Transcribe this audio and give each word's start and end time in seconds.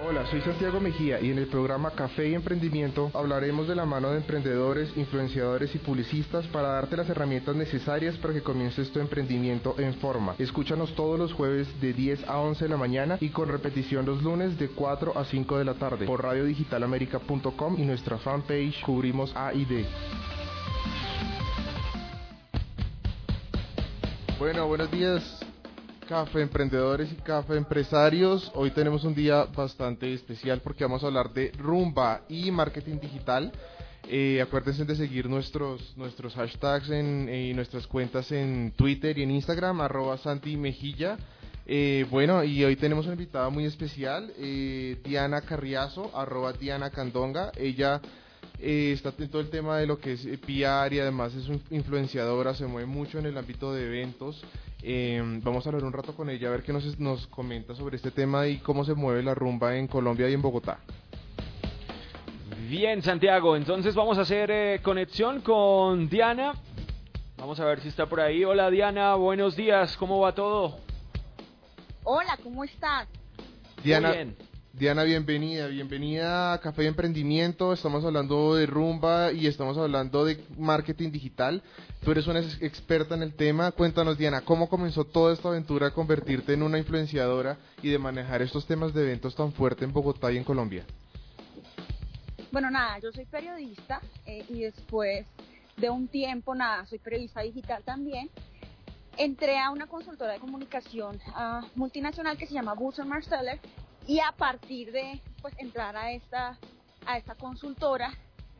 Hola, 0.00 0.24
soy 0.26 0.40
Santiago 0.42 0.78
Mejía 0.78 1.20
y 1.20 1.32
en 1.32 1.38
el 1.38 1.48
programa 1.48 1.90
Café 1.90 2.28
y 2.28 2.34
Emprendimiento 2.34 3.10
hablaremos 3.14 3.66
de 3.66 3.74
la 3.74 3.84
mano 3.84 4.10
de 4.10 4.18
emprendedores, 4.18 4.96
influenciadores 4.96 5.74
y 5.74 5.78
publicistas 5.78 6.46
para 6.46 6.68
darte 6.68 6.96
las 6.96 7.08
herramientas 7.10 7.56
necesarias 7.56 8.16
para 8.18 8.32
que 8.32 8.40
comiences 8.40 8.92
tu 8.92 9.00
emprendimiento 9.00 9.74
en 9.76 9.94
forma. 9.94 10.36
Escúchanos 10.38 10.94
todos 10.94 11.18
los 11.18 11.32
jueves 11.32 11.66
de 11.80 11.92
10 11.92 12.28
a 12.28 12.38
11 12.38 12.66
de 12.66 12.70
la 12.70 12.76
mañana 12.76 13.18
y 13.20 13.30
con 13.30 13.48
repetición 13.48 14.06
los 14.06 14.22
lunes 14.22 14.56
de 14.56 14.68
4 14.68 15.18
a 15.18 15.24
5 15.24 15.58
de 15.58 15.64
la 15.64 15.74
tarde 15.74 16.06
por 16.06 16.22
radiodigitalamerica.com 16.22 17.74
y 17.76 17.84
nuestra 17.84 18.18
fanpage 18.18 18.80
Cubrimos 18.82 19.34
A 19.34 19.52
y 19.52 19.64
D. 19.64 19.84
Bueno, 24.38 24.68
buenos 24.68 24.92
días 24.92 25.47
Café 26.08 26.40
Emprendedores 26.40 27.12
y 27.12 27.16
Café 27.16 27.56
Empresarios. 27.56 28.50
Hoy 28.54 28.70
tenemos 28.70 29.04
un 29.04 29.14
día 29.14 29.44
bastante 29.44 30.10
especial 30.14 30.62
porque 30.62 30.82
vamos 30.82 31.04
a 31.04 31.08
hablar 31.08 31.34
de 31.34 31.52
rumba 31.58 32.22
y 32.30 32.50
marketing 32.50 32.98
digital. 32.98 33.52
Eh, 34.08 34.40
acuérdense 34.40 34.86
de 34.86 34.96
seguir 34.96 35.28
nuestros, 35.28 35.94
nuestros 35.98 36.34
hashtags 36.34 36.88
en, 36.88 37.28
y 37.28 37.52
nuestras 37.52 37.86
cuentas 37.86 38.32
en 38.32 38.72
Twitter 38.74 39.18
y 39.18 39.24
en 39.24 39.32
Instagram, 39.32 39.82
arroba 39.82 40.16
Santi 40.16 40.56
Mejilla. 40.56 41.18
Eh, 41.66 42.06
bueno, 42.10 42.42
y 42.42 42.64
hoy 42.64 42.76
tenemos 42.76 43.04
una 43.04 43.12
invitada 43.12 43.50
muy 43.50 43.66
especial, 43.66 44.32
eh, 44.38 44.96
Diana 45.04 45.42
Carriazo, 45.42 46.10
arroba 46.16 46.54
Diana 46.54 46.88
Candonga. 46.88 47.52
Ella 47.54 48.00
eh, 48.58 48.92
está 48.94 49.12
en 49.18 49.28
todo 49.28 49.42
el 49.42 49.50
tema 49.50 49.76
de 49.76 49.86
lo 49.86 49.98
que 49.98 50.14
es 50.14 50.22
PR 50.38 50.94
y 50.94 51.00
además 51.00 51.34
es 51.34 51.50
influenciadora, 51.70 52.54
se 52.54 52.66
mueve 52.66 52.86
mucho 52.86 53.18
en 53.18 53.26
el 53.26 53.36
ámbito 53.36 53.74
de 53.74 53.84
eventos. 53.84 54.42
Eh, 54.82 55.20
vamos 55.42 55.66
a 55.66 55.70
hablar 55.70 55.84
un 55.84 55.92
rato 55.92 56.14
con 56.14 56.30
ella 56.30 56.48
a 56.48 56.52
ver 56.52 56.62
qué 56.62 56.72
nos, 56.72 56.98
nos 57.00 57.26
comenta 57.26 57.74
sobre 57.74 57.96
este 57.96 58.10
tema 58.10 58.46
y 58.46 58.58
cómo 58.58 58.84
se 58.84 58.94
mueve 58.94 59.22
la 59.22 59.34
rumba 59.34 59.76
en 59.76 59.88
Colombia 59.88 60.28
y 60.28 60.34
en 60.34 60.42
Bogotá. 60.42 60.78
Bien, 62.68 63.02
Santiago, 63.02 63.56
entonces 63.56 63.94
vamos 63.94 64.18
a 64.18 64.22
hacer 64.22 64.50
eh, 64.50 64.80
conexión 64.82 65.40
con 65.40 66.08
Diana. 66.08 66.52
Vamos 67.38 67.58
a 67.60 67.64
ver 67.64 67.80
si 67.80 67.88
está 67.88 68.06
por 68.06 68.20
ahí. 68.20 68.44
Hola 68.44 68.70
Diana, 68.70 69.14
buenos 69.14 69.56
días, 69.56 69.96
¿cómo 69.96 70.20
va 70.20 70.34
todo? 70.34 70.78
Hola, 72.04 72.38
¿cómo 72.42 72.64
estás? 72.64 73.08
Diana, 73.82 74.12
bien. 74.12 74.36
Diana, 74.78 75.02
bienvenida, 75.02 75.66
bienvenida 75.66 76.52
a 76.52 76.60
Café 76.60 76.82
de 76.82 76.88
Emprendimiento. 76.88 77.72
Estamos 77.72 78.04
hablando 78.04 78.54
de 78.54 78.64
rumba 78.64 79.32
y 79.32 79.48
estamos 79.48 79.76
hablando 79.76 80.24
de 80.24 80.40
marketing 80.56 81.10
digital. 81.10 81.64
Tú 82.04 82.12
eres 82.12 82.28
una 82.28 82.38
experta 82.38 83.16
en 83.16 83.24
el 83.24 83.34
tema. 83.34 83.72
Cuéntanos, 83.72 84.16
Diana, 84.16 84.42
¿cómo 84.42 84.68
comenzó 84.68 85.04
toda 85.04 85.34
esta 85.34 85.48
aventura 85.48 85.86
de 85.86 85.94
convertirte 85.94 86.52
en 86.52 86.62
una 86.62 86.78
influenciadora 86.78 87.58
y 87.82 87.88
de 87.88 87.98
manejar 87.98 88.40
estos 88.40 88.66
temas 88.66 88.94
de 88.94 89.02
eventos 89.02 89.34
tan 89.34 89.52
fuerte 89.52 89.84
en 89.84 89.92
Bogotá 89.92 90.30
y 90.30 90.36
en 90.36 90.44
Colombia? 90.44 90.84
Bueno, 92.52 92.70
nada, 92.70 93.00
yo 93.00 93.10
soy 93.10 93.24
periodista 93.24 94.00
eh, 94.26 94.44
y 94.48 94.60
después 94.60 95.26
de 95.76 95.90
un 95.90 96.06
tiempo, 96.06 96.54
nada, 96.54 96.86
soy 96.86 97.00
periodista 97.00 97.40
digital 97.40 97.82
también. 97.82 98.30
Entré 99.16 99.58
a 99.58 99.70
una 99.70 99.88
consultora 99.88 100.34
de 100.34 100.38
comunicación 100.38 101.20
uh, 101.30 101.66
multinacional 101.74 102.38
que 102.38 102.46
se 102.46 102.54
llama 102.54 102.74
Busser 102.74 103.04
Marsteller 103.04 103.58
y 104.08 104.20
a 104.20 104.32
partir 104.32 104.90
de 104.90 105.20
pues, 105.42 105.54
entrar 105.58 105.94
a 105.94 106.10
esta, 106.12 106.58
a 107.04 107.18
esta 107.18 107.34
consultora, 107.34 108.10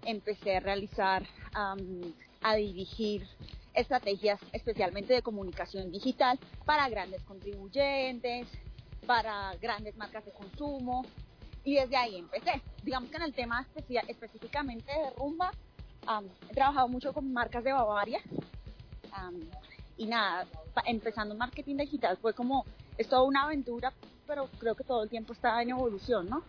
empecé 0.05 0.59
a 0.59 0.61
realizar, 0.61 1.27
a 1.55 2.55
dirigir 2.55 3.27
estrategias 3.73 4.39
especialmente 4.53 5.15
de 5.15 5.23
comunicación 5.23 5.91
digital 5.91 6.39
para 6.67 6.87
grandes 6.91 7.23
contribuyentes, 7.23 8.47
para 9.07 9.55
grandes 9.57 9.97
marcas 9.97 10.27
de 10.27 10.33
consumo. 10.33 11.07
Y 11.65 11.77
desde 11.77 11.97
ahí 11.97 12.17
empecé. 12.17 12.61
Digamos 12.85 13.11
que 13.11 13.17
en 13.17 13.23
el 13.23 13.33
tema 13.33 13.67
específicamente 14.07 14.93
de 14.93 15.11
rumba, 15.17 15.51
he 16.51 16.55
trabajado 16.55 16.89
mucho 16.89 17.15
con 17.15 17.33
marcas 17.33 17.65
de 17.65 17.73
Bavaria. 17.73 18.21
y 19.97 20.07
nada, 20.07 20.47
empezando 20.85 21.35
marketing 21.35 21.77
digital 21.77 22.19
fue 22.19 22.35
como, 22.35 22.67
es 22.99 23.09
toda 23.09 23.23
una 23.23 23.45
aventura 23.45 23.95
pero 24.29 24.47
creo 24.59 24.77
que 24.77 24.85
todo 24.85 25.03
el 25.03 25.09
tiempo 25.09 25.33
está 25.33 25.61
en 25.63 25.71
evolución, 25.71 26.29
¿no? 26.29 26.43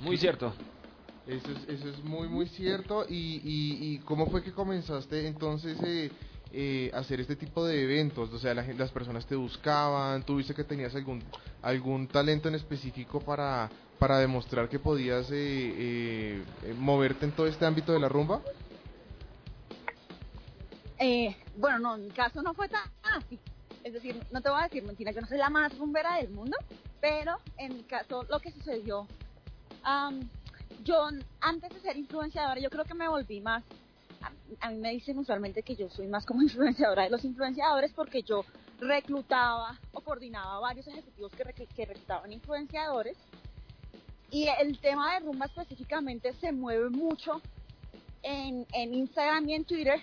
Muy 0.00 0.16
cierto. 0.16 0.54
Eso 1.26 1.52
es, 1.52 1.68
eso 1.68 1.88
es 1.90 2.02
muy, 2.02 2.26
muy 2.28 2.48
cierto. 2.48 3.04
¿Y, 3.08 3.40
y, 3.44 3.98
cómo 3.98 4.26
fue 4.26 4.42
que 4.42 4.52
comenzaste 4.52 5.28
entonces 5.28 5.78
eh, 5.84 6.10
eh, 6.50 6.90
a 6.92 6.98
hacer 6.98 7.20
este 7.20 7.36
tipo 7.36 7.64
de 7.64 7.84
eventos? 7.84 8.32
O 8.32 8.38
sea, 8.38 8.54
la, 8.54 8.62
las 8.72 8.90
personas 8.90 9.26
te 9.26 9.36
buscaban, 9.36 10.24
tuviste 10.24 10.54
que 10.54 10.64
tenías 10.64 10.94
algún, 10.96 11.22
algún 11.60 12.08
talento 12.08 12.48
en 12.48 12.54
específico 12.54 13.20
para, 13.20 13.70
para 13.98 14.18
demostrar 14.18 14.68
que 14.68 14.78
podías 14.78 15.28
eh, 15.30 16.42
moverte 16.78 17.26
en 17.26 17.32
todo 17.32 17.46
este 17.46 17.66
ámbito 17.66 17.92
de 17.92 18.00
la 18.00 18.08
rumba? 18.08 18.40
bueno, 21.56 21.80
no, 21.80 21.94
en 21.96 22.04
mi 22.04 22.10
caso 22.10 22.40
no 22.42 22.54
fue 22.54 22.68
tan 22.68 22.88
así. 23.02 23.38
Es 23.84 23.92
decir, 23.92 24.20
no 24.30 24.40
te 24.40 24.48
voy 24.48 24.60
a 24.60 24.64
decir 24.64 24.82
mentira, 24.84 25.12
que 25.12 25.20
no 25.20 25.26
soy 25.26 25.38
la 25.38 25.50
más 25.50 25.76
rumbera 25.76 26.16
del 26.16 26.30
mundo, 26.30 26.56
pero 27.00 27.36
en 27.58 27.76
mi 27.76 27.82
caso 27.82 28.24
lo 28.24 28.38
que 28.40 28.52
sucedió, 28.52 29.06
yo 30.84 31.08
antes 31.40 31.70
de 31.70 31.80
ser 31.80 31.96
influenciadora, 31.96 32.60
yo 32.60 32.70
creo 32.70 32.84
que 32.84 32.94
me 32.94 33.08
volví 33.08 33.40
más, 33.40 33.64
a, 34.60 34.70
mí 34.70 34.78
me 34.78 34.92
dicen 34.92 35.18
usualmente 35.18 35.62
que 35.62 35.74
yo 35.74 35.88
soy 35.90 36.06
más 36.06 36.24
como 36.24 36.42
influenciadora 36.44 37.04
de 37.04 37.10
los 37.10 37.24
influenciadores 37.24 37.92
porque 37.92 38.22
yo 38.22 38.44
reclutaba 38.78 39.78
o 39.92 40.00
coordinaba 40.00 40.60
varios 40.60 40.86
ejecutivos 40.86 41.32
que, 41.32 41.44
reclutaban 41.84 42.32
influenciadores. 42.32 43.16
Y 44.30 44.48
el 44.48 44.78
tema 44.78 45.12
de 45.12 45.20
rumba 45.20 45.46
específicamente 45.46 46.32
se 46.34 46.52
mueve 46.52 46.88
mucho 46.88 47.42
en 48.22 48.66
Instagram 48.72 49.48
y 49.48 49.54
en 49.54 49.64
Twitter 49.64 50.00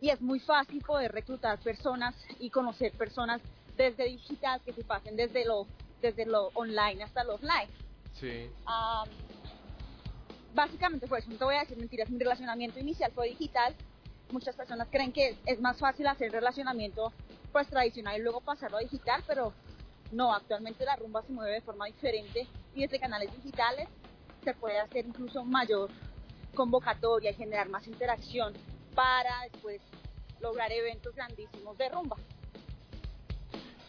y 0.00 0.10
es 0.10 0.20
muy 0.20 0.40
fácil 0.40 0.82
poder 0.82 1.12
reclutar 1.12 1.58
personas 1.58 2.14
y 2.38 2.50
conocer 2.50 2.92
personas 2.92 3.40
desde 3.76 4.04
digital 4.04 4.60
que 4.64 4.72
se 4.72 4.84
pasen 4.84 5.16
desde 5.16 5.44
lo 5.44 5.66
desde 6.00 6.26
lo 6.26 6.50
online 6.54 7.02
hasta 7.02 7.24
lo 7.24 7.34
offline. 7.34 7.68
Sí. 8.14 8.50
básicamente 10.54 11.06
pues 11.06 11.26
no 11.28 11.36
te 11.36 11.44
voy 11.44 11.54
a 11.54 11.60
decir 11.60 11.76
mentiras, 11.76 12.10
mi 12.10 12.18
relacionamiento 12.18 12.78
inicial 12.80 13.12
fue 13.12 13.28
digital. 13.28 13.74
Muchas 14.30 14.56
personas 14.56 14.88
creen 14.90 15.12
que 15.12 15.36
es 15.46 15.60
más 15.60 15.78
fácil 15.78 16.06
hacer 16.06 16.30
relacionamiento 16.32 17.12
pues 17.52 17.68
tradicional 17.68 18.18
y 18.18 18.22
luego 18.22 18.40
pasarlo 18.40 18.76
a 18.76 18.80
digital, 18.80 19.22
pero 19.26 19.52
no, 20.12 20.34
actualmente 20.34 20.84
la 20.84 20.96
rumba 20.96 21.22
se 21.22 21.32
mueve 21.32 21.54
de 21.54 21.60
forma 21.60 21.86
diferente 21.86 22.46
y 22.74 22.82
desde 22.82 23.00
canales 23.00 23.34
digitales 23.34 23.88
se 24.44 24.54
puede 24.54 24.78
hacer 24.78 25.06
incluso 25.06 25.44
mayor 25.44 25.90
convocatoria 26.54 27.30
y 27.30 27.34
generar 27.34 27.68
más 27.68 27.86
interacción 27.86 28.54
para 28.94 29.42
después 29.50 29.80
lograr 30.40 30.70
eventos 30.72 31.14
grandísimos 31.14 31.76
de 31.78 31.88
rumba. 31.88 32.16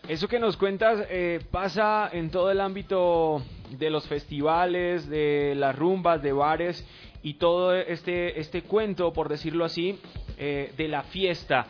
Eso 0.07 0.27
que 0.27 0.39
nos 0.39 0.57
cuentas 0.57 1.05
eh, 1.09 1.39
pasa 1.51 2.09
en 2.11 2.31
todo 2.31 2.49
el 2.49 2.61
ámbito 2.61 3.43
de 3.69 3.91
los 3.91 4.07
festivales, 4.07 5.07
de 5.07 5.53
las 5.55 5.75
rumbas, 5.75 6.21
de 6.23 6.31
bares 6.31 6.83
y 7.21 7.35
todo 7.35 7.75
este, 7.75 8.39
este 8.39 8.63
cuento, 8.63 9.13
por 9.13 9.29
decirlo 9.29 9.65
así, 9.65 9.99
eh, 10.37 10.73
de 10.75 10.87
la 10.87 11.03
fiesta. 11.03 11.67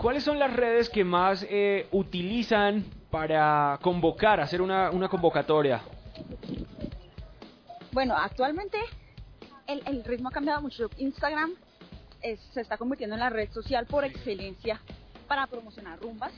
¿Cuáles 0.00 0.24
son 0.24 0.40
las 0.40 0.52
redes 0.52 0.90
que 0.90 1.04
más 1.04 1.46
eh, 1.48 1.86
utilizan 1.92 2.84
para 3.10 3.78
convocar, 3.80 4.40
hacer 4.40 4.60
una, 4.60 4.90
una 4.90 5.08
convocatoria? 5.08 5.80
Bueno, 7.92 8.16
actualmente 8.16 8.78
el, 9.68 9.82
el 9.86 10.02
ritmo 10.02 10.28
ha 10.28 10.32
cambiado 10.32 10.60
mucho. 10.60 10.90
Instagram 10.98 11.54
se 12.52 12.60
está 12.60 12.76
convirtiendo 12.76 13.14
en 13.14 13.20
la 13.20 13.30
red 13.30 13.50
social 13.52 13.86
por 13.86 14.04
excelencia 14.04 14.80
para 15.28 15.46
promocionar 15.46 16.00
rumbas. 16.00 16.32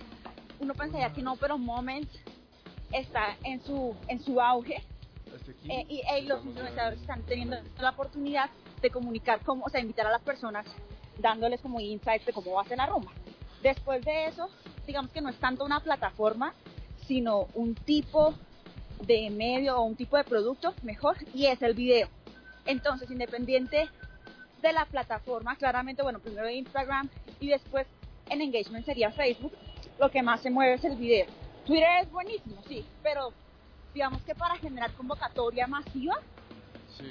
Uno 0.61 0.75
pensaría 0.75 1.13
que 1.13 1.23
no, 1.23 1.37
pero 1.37 1.57
Moments 1.57 2.11
está 2.93 3.37
en 3.45 3.63
su, 3.63 3.95
en 4.09 4.21
su 4.21 4.41
auge 4.41 4.83
eh, 5.69 5.87
y, 5.89 6.27
los 6.27 6.45
influenciadores 6.45 7.01
están 7.01 7.23
teniendo 7.23 7.57
la 7.79 7.91
oportunidad 7.91 8.51
de 8.83 8.91
comunicar, 8.91 9.41
cómo, 9.45 9.65
o 9.65 9.71
sea, 9.71 9.81
invitar 9.81 10.07
a 10.07 10.11
las 10.11 10.23
personas 10.23 10.67
dándoles 11.19 11.61
como 11.61 11.81
insights 11.81 12.27
de 12.27 12.33
cómo 12.33 12.53
va 12.53 12.63
a 12.63 12.65
ser 12.65 12.79
la 12.79 12.87
rumba. 12.87 13.13
Después 13.63 14.05
de 14.05 14.27
eso, 14.27 14.49
digamos 14.87 15.11
que 15.11 15.21
no 15.21 15.29
es 15.29 15.37
tanto 15.37 15.65
una 15.65 15.81
plataforma, 15.81 16.55
sino 17.07 17.49
un 17.55 17.75
tipo 17.75 18.35
de 19.07 19.31
medio 19.31 19.79
o 19.79 19.83
un 19.83 19.97
tipo 19.97 20.17
de 20.17 20.25
producto 20.25 20.75
mejor 20.83 21.17
y 21.35 21.47
es 21.47 21.61
el 21.63 21.75
video. 21.75 22.09
Entonces, 22.67 23.11
independiente 23.11 23.89
de 24.63 24.73
la 24.73 24.85
plataforma, 24.87 25.57
claramente, 25.57 26.03
bueno, 26.03 26.19
primero 26.19 26.49
Instagram 26.49 27.09
y 27.41 27.49
después 27.49 27.87
en 28.29 28.43
engagement 28.43 28.85
sería 28.85 29.11
Facebook, 29.13 29.53
lo 29.99 30.11
que 30.11 30.23
más 30.23 30.41
se 30.41 30.51
mueve 30.51 30.75
es 30.75 30.85
el 30.85 30.97
video. 30.97 31.27
Twitter 31.67 31.89
es 32.03 32.11
buenísimo, 32.11 32.63
sí, 32.67 32.85
pero 33.03 33.33
digamos 33.95 34.23
que 34.23 34.35
para 34.35 34.57
generar 34.57 34.93
convocatoria 34.93 35.67
masiva, 35.67 36.17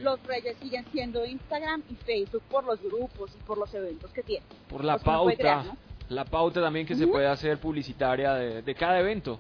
los 0.02 0.22
reyes 0.24 0.58
siguen 0.62 0.86
siendo 0.92 1.26
Instagram 1.26 1.84
y 1.90 1.96
Facebook 1.96 2.44
por 2.50 2.66
los 2.66 2.82
grupos 2.82 3.32
y 3.40 3.44
por 3.44 3.58
los 3.58 3.74
eventos 3.74 4.12
que 4.12 4.22
tienen. 4.22 4.48
Por 4.68 4.84
la 4.84 4.98
pauta, 4.98 5.64
la 6.10 6.26
pauta 6.26 6.62
también 6.62 6.86
que 6.86 6.96
se 6.96 7.08
puede 7.08 7.28
hacer 7.28 7.58
publicitaria 7.60 8.34
de, 8.34 8.62
de 8.62 8.76
cada 8.76 9.00
evento. 9.00 9.40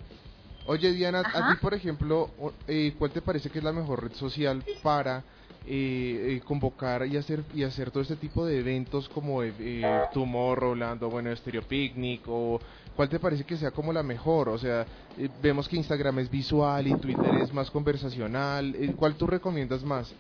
Oye, 0.68 0.92
Diana, 0.92 1.19
a 1.21 1.50
ti, 1.50 1.57
por 1.62 1.74
ejemplo, 1.74 2.30
eh, 2.68 2.94
¿cuál 2.98 3.12
te 3.12 3.21
parece 3.21 3.50
que 3.50 3.59
es 3.59 3.63
la 3.63 3.71
mejor 3.71 4.04
red 4.04 4.12
social 4.13 4.63
para 4.83 5.24
eh, 5.69 6.36
eh, 6.38 6.42
convocar 6.46 7.06
y 7.06 7.18
hacer 7.18 7.44
y 7.54 7.64
hacer 7.64 7.92
todo 7.92 8.02
este 8.02 8.16
tipo 8.16 8.46
de 8.46 8.60
eventos 8.60 9.10
como 9.10 9.44
eh, 9.44 9.54
eh, 9.60 10.02
Tomorrowland 10.14 11.04
o 11.04 11.10
bueno, 11.10 11.36
Stereo 11.36 11.62
Picnic 11.64 12.22
o 12.28 12.60
cuál 12.96 13.10
te 13.10 13.19
parece 13.19 13.44
que 13.44 13.58
sea 13.58 13.72
como 13.72 13.92
la 13.92 14.02
mejor? 14.04 14.50
O 14.50 14.58
sea, 14.58 14.86
eh, 15.18 15.30
vemos 15.42 15.68
que 15.68 15.75
Instagram 15.75 16.19
es 16.19 16.30
visual 16.31 16.88
y 16.88 16.96
Twitter 16.96 17.36
es 17.36 17.54
más 17.54 17.69
conversacional. 17.69 18.75
¿Cuál 18.98 19.16
tú 19.16 19.28
recomiendas 19.28 19.84
más 19.84 20.14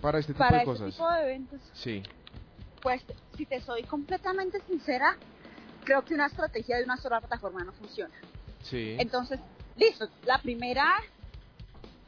para 0.00 0.18
este 0.18 0.32
tipo 0.32 0.38
Para 0.44 0.58
de 0.58 0.62
este 0.62 0.70
cosas? 0.72 0.94
tipo 0.94 1.10
de 1.10 1.22
eventos, 1.22 1.60
Sí. 1.74 2.02
pues 2.82 3.02
si 3.36 3.46
te 3.46 3.60
soy 3.60 3.82
completamente 3.84 4.60
sincera, 4.68 5.16
creo 5.84 6.04
que 6.04 6.14
una 6.14 6.26
estrategia 6.26 6.76
de 6.76 6.84
una 6.84 6.96
sola 6.96 7.20
plataforma 7.20 7.64
no 7.64 7.72
funciona. 7.72 8.14
Sí. 8.62 8.96
Entonces, 8.98 9.40
listo, 9.76 10.08
la 10.26 10.38
primera 10.38 10.84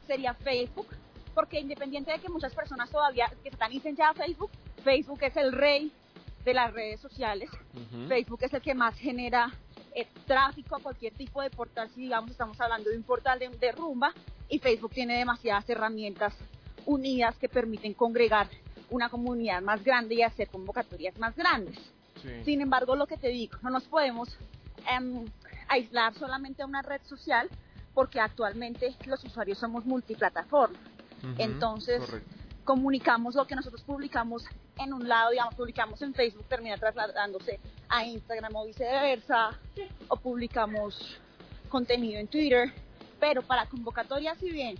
sería 0.09 0.33
Facebook, 0.33 0.87
porque 1.35 1.59
independiente 1.59 2.11
de 2.11 2.19
que 2.19 2.29
muchas 2.29 2.53
personas 2.53 2.89
todavía 2.89 3.31
que 3.43 3.51
satanicen 3.51 3.95
ya 3.95 4.09
a 4.09 4.13
Facebook, 4.15 4.49
Facebook 4.83 5.19
es 5.21 5.37
el 5.37 5.51
rey 5.51 5.91
de 6.43 6.53
las 6.55 6.73
redes 6.73 6.99
sociales, 6.99 7.47
Ujú. 7.75 8.07
Facebook 8.07 8.39
es 8.41 8.53
el 8.53 8.61
que 8.61 8.73
más 8.73 8.95
genera 8.97 9.51
eh, 9.93 10.07
tráfico 10.25 10.75
a 10.75 10.79
cualquier 10.79 11.13
tipo 11.13 11.43
de 11.43 11.51
portal, 11.51 11.89
si 11.93 12.01
digamos 12.01 12.31
estamos 12.31 12.59
hablando 12.59 12.89
de 12.89 12.97
un 12.97 13.03
portal 13.03 13.37
de, 13.37 13.49
de 13.49 13.71
rumba, 13.71 14.11
y 14.49 14.57
Facebook 14.57 14.91
tiene 14.91 15.19
demasiadas 15.19 15.69
herramientas 15.69 16.33
unidas 16.87 17.37
que 17.37 17.47
permiten 17.47 17.93
congregar 17.93 18.47
una 18.89 19.09
comunidad 19.09 19.61
más 19.61 19.83
grande 19.83 20.15
y 20.15 20.23
hacer 20.23 20.47
convocatorias 20.47 21.15
más 21.19 21.35
grandes. 21.35 21.77
sí. 22.23 22.29
Sin 22.43 22.61
embargo, 22.61 22.95
lo 22.95 23.05
que 23.05 23.17
te 23.17 23.27
digo, 23.27 23.57
no 23.61 23.69
nos 23.69 23.83
podemos 23.83 24.27
em, 24.89 25.25
aislar 25.67 26.15
solamente 26.15 26.63
a 26.63 26.65
una 26.65 26.81
red 26.81 27.01
social 27.03 27.47
porque 27.99 28.21
actualmente 28.21 28.95
los 29.07 29.21
usuarios 29.25 29.57
somos 29.57 29.83
multiplataforma. 29.85 30.79
Entonces, 31.37 31.99
correcto. 31.99 32.33
Comunicamos 32.63 33.35
lo 33.35 33.45
que 33.45 33.55
nosotros 33.55 33.81
publicamos 33.81 34.45
en 34.77 34.93
un 34.93 35.09
lado, 35.09 35.31
digamos, 35.31 35.53
publicamos 35.55 36.01
en 36.01 36.13
Facebook, 36.13 36.45
termina 36.47 36.77
trasladándose 36.77 37.59
a 37.89 38.05
Instagram 38.05 38.55
o 38.55 38.65
viceversa, 38.65 39.59
o 40.07 40.15
publicamos 40.15 41.19
contenido 41.67 42.21
en 42.21 42.29
Twitter, 42.29 42.73
pero 43.19 43.41
para 43.41 43.65
convocatorias, 43.65 44.37
si 44.37 44.49
bien 44.49 44.77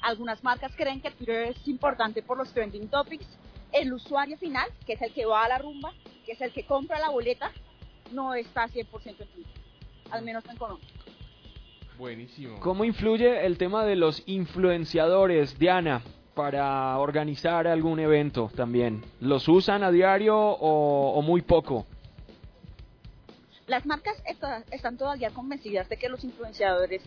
algunas 0.00 0.42
marcas 0.42 0.72
creen 0.74 1.02
que 1.02 1.10
Twitter 1.10 1.48
es 1.48 1.68
importante 1.68 2.22
por 2.22 2.38
los 2.38 2.50
trending 2.50 2.88
topics, 2.88 3.26
el 3.72 3.92
usuario 3.92 4.38
final, 4.38 4.70
que 4.86 4.94
es 4.94 5.02
el 5.02 5.12
que 5.12 5.26
va 5.26 5.44
a 5.44 5.48
la 5.48 5.58
rumba, 5.58 5.92
que 6.24 6.32
es 6.32 6.40
el 6.40 6.50
que 6.50 6.64
compra 6.64 6.98
la 6.98 7.10
boleta, 7.10 7.52
no 8.10 8.32
está 8.32 8.68
100% 8.68 8.86
en 9.04 9.16
Twitter, 9.16 9.63
al 10.10 10.22
menos 10.22 10.44
en 10.48 10.56
Colombia. 10.56 10.88
Buenísimo. 11.98 12.58
¿Cómo 12.60 12.84
influye 12.84 13.46
el 13.46 13.56
tema 13.56 13.84
de 13.84 13.96
los 13.96 14.22
influenciadores, 14.26 15.58
Diana, 15.58 16.02
para 16.34 16.98
organizar 16.98 17.68
algún 17.68 18.00
evento 18.00 18.50
también? 18.56 19.04
¿Los 19.20 19.48
usan 19.48 19.84
a 19.84 19.92
diario 19.92 20.36
o, 20.36 21.12
o 21.12 21.22
muy 21.22 21.42
poco? 21.42 21.86
Las 23.66 23.86
marcas 23.86 24.16
están 24.70 24.98
todavía 24.98 25.30
convencidas 25.30 25.88
de 25.88 25.96
que 25.96 26.08
los 26.08 26.22
influenciadores 26.24 27.02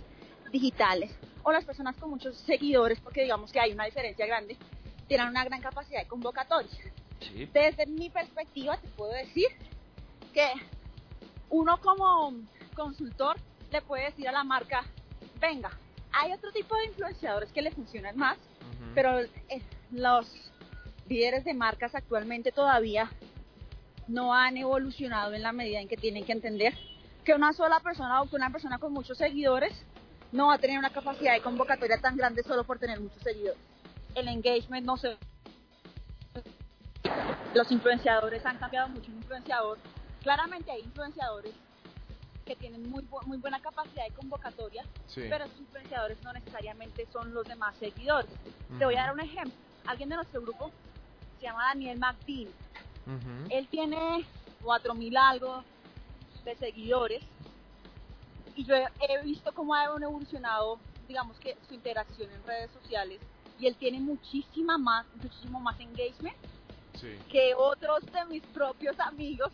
digitales 0.52 1.16
o 1.44 1.52
las 1.52 1.66
personas 1.66 1.96
con 1.98 2.10
muchos 2.10 2.38
seguidores, 2.38 3.00
porque 3.02 3.24
digamos 3.24 3.52
que 3.52 3.60
hay 3.60 3.74
una 3.74 3.86
diferencia 3.86 4.26
grande, 4.26 4.58
tienen 5.08 5.28
una 5.28 5.44
gran 5.44 5.62
capacidad 5.62 6.02
de 6.02 6.08
convocatoria. 6.08 6.72
Sí. 7.20 7.50
Desde 7.54 7.86
mi 7.86 8.10
perspectiva 8.10 8.78
te 8.78 8.88
puedo 8.90 9.12
decir 9.12 9.48
que 10.34 10.48
uno 11.50 11.80
como 11.80 12.34
consultor 12.78 13.36
le 13.72 13.82
puede 13.82 14.06
decir 14.06 14.30
a 14.30 14.32
la 14.32 14.44
marca, 14.44 14.86
venga, 15.42 15.72
hay 16.14 16.32
otro 16.32 16.52
tipo 16.52 16.76
de 16.78 16.86
influenciadores 16.86 17.52
que 17.52 17.62
le 17.62 17.72
funcionan 17.72 18.16
más, 18.16 18.38
pero 18.94 19.20
eh, 19.20 19.62
los 19.92 20.26
líderes 21.10 21.44
de 21.44 21.54
marcas 21.54 21.96
actualmente 21.96 22.52
todavía 22.52 23.10
no 24.08 24.34
han 24.34 24.56
evolucionado 24.56 25.34
en 25.34 25.42
la 25.42 25.52
medida 25.52 25.82
en 25.82 25.88
que 25.88 25.98
tienen 25.98 26.24
que 26.24 26.32
entender 26.32 26.74
que 27.26 27.34
una 27.34 27.52
sola 27.52 27.80
persona 27.82 28.22
o 28.22 28.30
que 28.30 28.36
una 28.36 28.52
persona 28.52 28.78
con 28.78 28.94
muchos 28.94 29.18
seguidores 29.18 29.74
no 30.32 30.48
va 30.48 30.54
a 30.54 30.58
tener 30.60 30.78
una 30.78 30.92
capacidad 30.92 31.34
de 31.34 31.42
convocatoria 31.42 32.00
tan 32.00 32.16
grande 32.16 32.44
solo 32.44 32.64
por 32.64 32.80
tener 32.80 33.00
muchos 33.00 33.22
seguidores. 33.22 33.60
El 34.16 34.28
engagement 34.28 34.86
no 34.86 34.98
se... 34.98 35.18
Los 37.54 37.72
influenciadores 37.72 38.46
han 38.46 38.58
cambiado 38.58 38.90
mucho. 38.90 39.10
Un 39.12 39.18
influenciador, 39.18 39.78
claramente 40.22 40.72
hay 40.72 40.82
influenciadores 40.82 41.54
que 42.48 42.56
tienen 42.56 42.90
muy, 42.90 43.04
bu- 43.04 43.24
muy 43.26 43.38
buena 43.38 43.60
capacidad 43.60 44.06
de 44.06 44.14
convocatoria, 44.16 44.84
Sí. 45.08 45.22
pero 45.30 45.46
esos 45.46 45.60
influenciadores 45.60 46.18
no 46.24 46.32
necesariamente 46.34 47.06
son 47.12 47.34
los 47.34 47.46
demás 47.46 47.76
seguidores. 47.78 48.32
Te 48.80 48.86
voy 48.86 48.96
a 48.96 49.02
dar 49.04 49.14
un 49.14 49.20
ejemplo. 49.20 49.54
Alguien 49.86 50.10
de 50.10 50.16
nuestro 50.16 50.42
grupo 50.42 50.72
se 51.40 51.46
llama 51.46 51.66
Daniel 51.68 52.00
McDean. 52.00 52.50
Ujú. 53.06 53.48
Él 53.50 53.68
tiene 53.68 54.26
4.000 54.64 55.18
algo 55.18 55.64
de 56.46 56.56
seguidores 56.56 57.22
y 58.56 58.64
yo 58.64 58.76
he, 58.76 58.88
he 59.10 59.24
visto 59.24 59.54
cómo 59.54 59.74
ha 59.76 59.84
evolucionado, 59.86 60.80
digamos 61.08 61.38
que 61.40 61.56
su 61.68 61.74
interacción 61.74 62.30
en 62.32 62.44
redes 62.46 62.72
sociales 62.72 63.20
y 63.60 63.68
él 63.68 63.76
tiene 63.76 64.00
muchísima 64.00 64.78
más, 64.78 65.06
muchísimo 65.22 65.60
más 65.60 65.80
engagement 65.80 66.36
Sí. 67.00 67.16
que 67.30 67.54
otros 67.54 68.04
de 68.12 68.26
mis 68.26 68.42
propios 68.42 69.00
amigos 69.00 69.52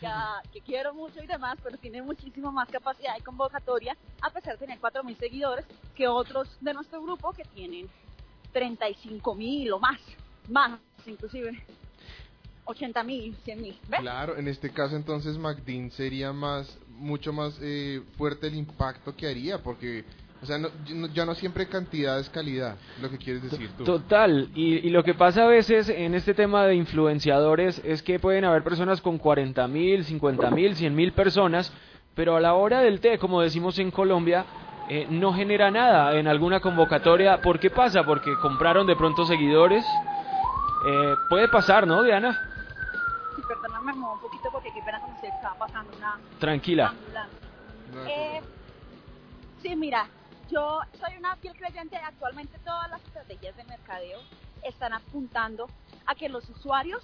que, 0.00 0.08
que 0.52 0.60
quiero 0.60 0.94
mucho 0.94 1.22
y 1.22 1.26
demás, 1.26 1.58
pero 1.62 1.76
tiene 1.78 2.02
muchísimo 2.02 2.52
más 2.52 2.68
capacidad 2.68 3.14
de 3.16 3.22
convocatoria 3.22 3.96
a 4.20 4.30
pesar 4.30 4.54
de 4.54 4.66
tener 4.66 4.80
4.000 4.80 5.18
seguidores 5.18 5.66
que 5.94 6.08
otros 6.08 6.48
de 6.60 6.74
nuestro 6.74 7.02
grupo 7.02 7.32
que 7.32 7.44
tienen 7.54 7.88
35.000 8.54 9.72
o 9.72 9.78
más, 9.78 10.00
más 10.48 10.80
inclusive 11.06 11.62
80.000, 12.66 13.34
100.000. 13.44 13.76
¿Ves? 13.88 14.00
Claro, 14.00 14.36
en 14.36 14.48
este 14.48 14.70
caso 14.70 14.96
entonces 14.96 15.38
McDean 15.38 15.90
sería 15.90 16.32
más, 16.32 16.78
mucho 16.90 17.32
más 17.32 17.56
eh, 17.60 18.02
fuerte 18.16 18.48
el 18.48 18.56
impacto 18.56 19.14
que 19.14 19.28
haría, 19.28 19.62
porque, 19.62 20.04
o 20.42 20.46
sea, 20.46 20.58
no- 20.58 20.68
ya 21.14 21.24
no 21.24 21.34
siempre 21.34 21.66
cantidad 21.68 22.18
es 22.18 22.28
calidad, 22.30 22.76
lo 23.00 23.10
que 23.10 23.18
quieres 23.18 23.42
decir 23.42 23.70
tú. 23.76 23.84
Total, 23.84 24.48
y, 24.54 24.86
y 24.86 24.90
lo 24.90 25.02
que 25.02 25.14
pasa 25.14 25.44
a 25.44 25.48
veces 25.48 25.88
en 25.88 26.14
este 26.14 26.34
tema 26.34 26.66
de 26.66 26.74
influenciadores 26.76 27.80
es 27.84 28.02
que 28.02 28.18
pueden 28.18 28.44
haber 28.44 28.62
personas 28.62 29.00
con 29.00 29.18
40 29.18 29.66
mil, 29.68 30.04
50 30.04 30.50
mil, 30.50 30.76
100 30.76 30.94
mil 30.94 31.12
personas, 31.12 31.72
pero 32.14 32.36
a 32.36 32.40
la 32.40 32.54
hora 32.54 32.80
del 32.80 33.00
té, 33.00 33.18
como 33.18 33.40
decimos 33.40 33.78
en 33.78 33.90
Colombia, 33.90 34.44
eh, 34.88 35.06
no 35.10 35.32
genera 35.32 35.70
nada 35.70 36.14
en 36.16 36.28
alguna 36.28 36.60
convocatoria. 36.60 37.40
¿Por 37.42 37.58
qué 37.58 37.70
pasa? 37.70 38.04
Porque 38.04 38.34
compraron 38.40 38.86
de 38.86 38.94
pronto 38.96 39.26
seguidores. 39.26 39.84
Eh, 40.86 41.14
puede 41.28 41.48
pasar, 41.48 41.86
¿no, 41.86 42.02
Diana? 42.04 42.38
Sí, 43.34 43.42
perdóname, 43.48 43.92
un 43.92 44.20
poquito 44.20 44.48
porque 44.52 44.70
qué 44.72 44.80
pena 44.82 45.00
como 45.00 45.18
si 45.20 45.26
estaba 45.26 45.56
pasando 45.58 45.90
una 45.96 46.18
Tranquila. 46.38 46.88
ambulancia. 46.88 47.36
Eh, 48.08 48.40
sí, 49.62 49.74
mira, 49.76 50.06
yo 50.48 50.80
soy 50.98 51.16
una 51.18 51.36
fiel 51.36 51.54
creyente. 51.56 51.96
Actualmente 51.96 52.58
todas 52.60 52.90
las 52.90 53.02
estrategias 53.04 53.56
de 53.56 53.64
mercadeo 53.64 54.20
están 54.62 54.92
apuntando 54.92 55.68
a 56.06 56.14
que 56.14 56.28
los 56.28 56.48
usuarios 56.48 57.02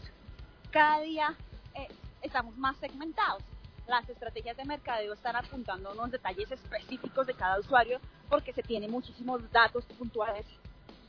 cada 0.71 1.01
día 1.01 1.35
eh, 1.75 1.89
estamos 2.23 2.57
más 2.57 2.77
segmentados. 2.79 3.43
Las 3.87 4.09
estrategias 4.09 4.57
de 4.57 4.65
mercadeo 4.65 5.13
están 5.13 5.37
apuntando 5.37 5.91
a 5.91 5.93
unos 5.93 6.11
detalles 6.11 6.51
específicos 6.51 7.27
de 7.27 7.35
cada 7.35 7.59
usuario 7.59 8.01
porque 8.29 8.53
se 8.53 8.63
tienen 8.63 8.91
muchísimos 8.91 9.51
datos 9.51 9.85
puntuales 9.99 10.47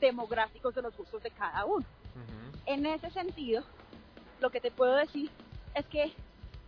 demográficos 0.00 0.74
de 0.74 0.82
los 0.82 0.96
gustos 0.96 1.22
de 1.22 1.30
cada 1.30 1.64
uno. 1.64 1.86
Ujú. 2.14 2.58
En 2.66 2.84
ese 2.86 3.10
sentido, 3.10 3.62
lo 4.40 4.50
que 4.50 4.60
te 4.60 4.70
puedo 4.70 4.94
decir 4.96 5.30
es 5.74 5.86
que 5.86 6.12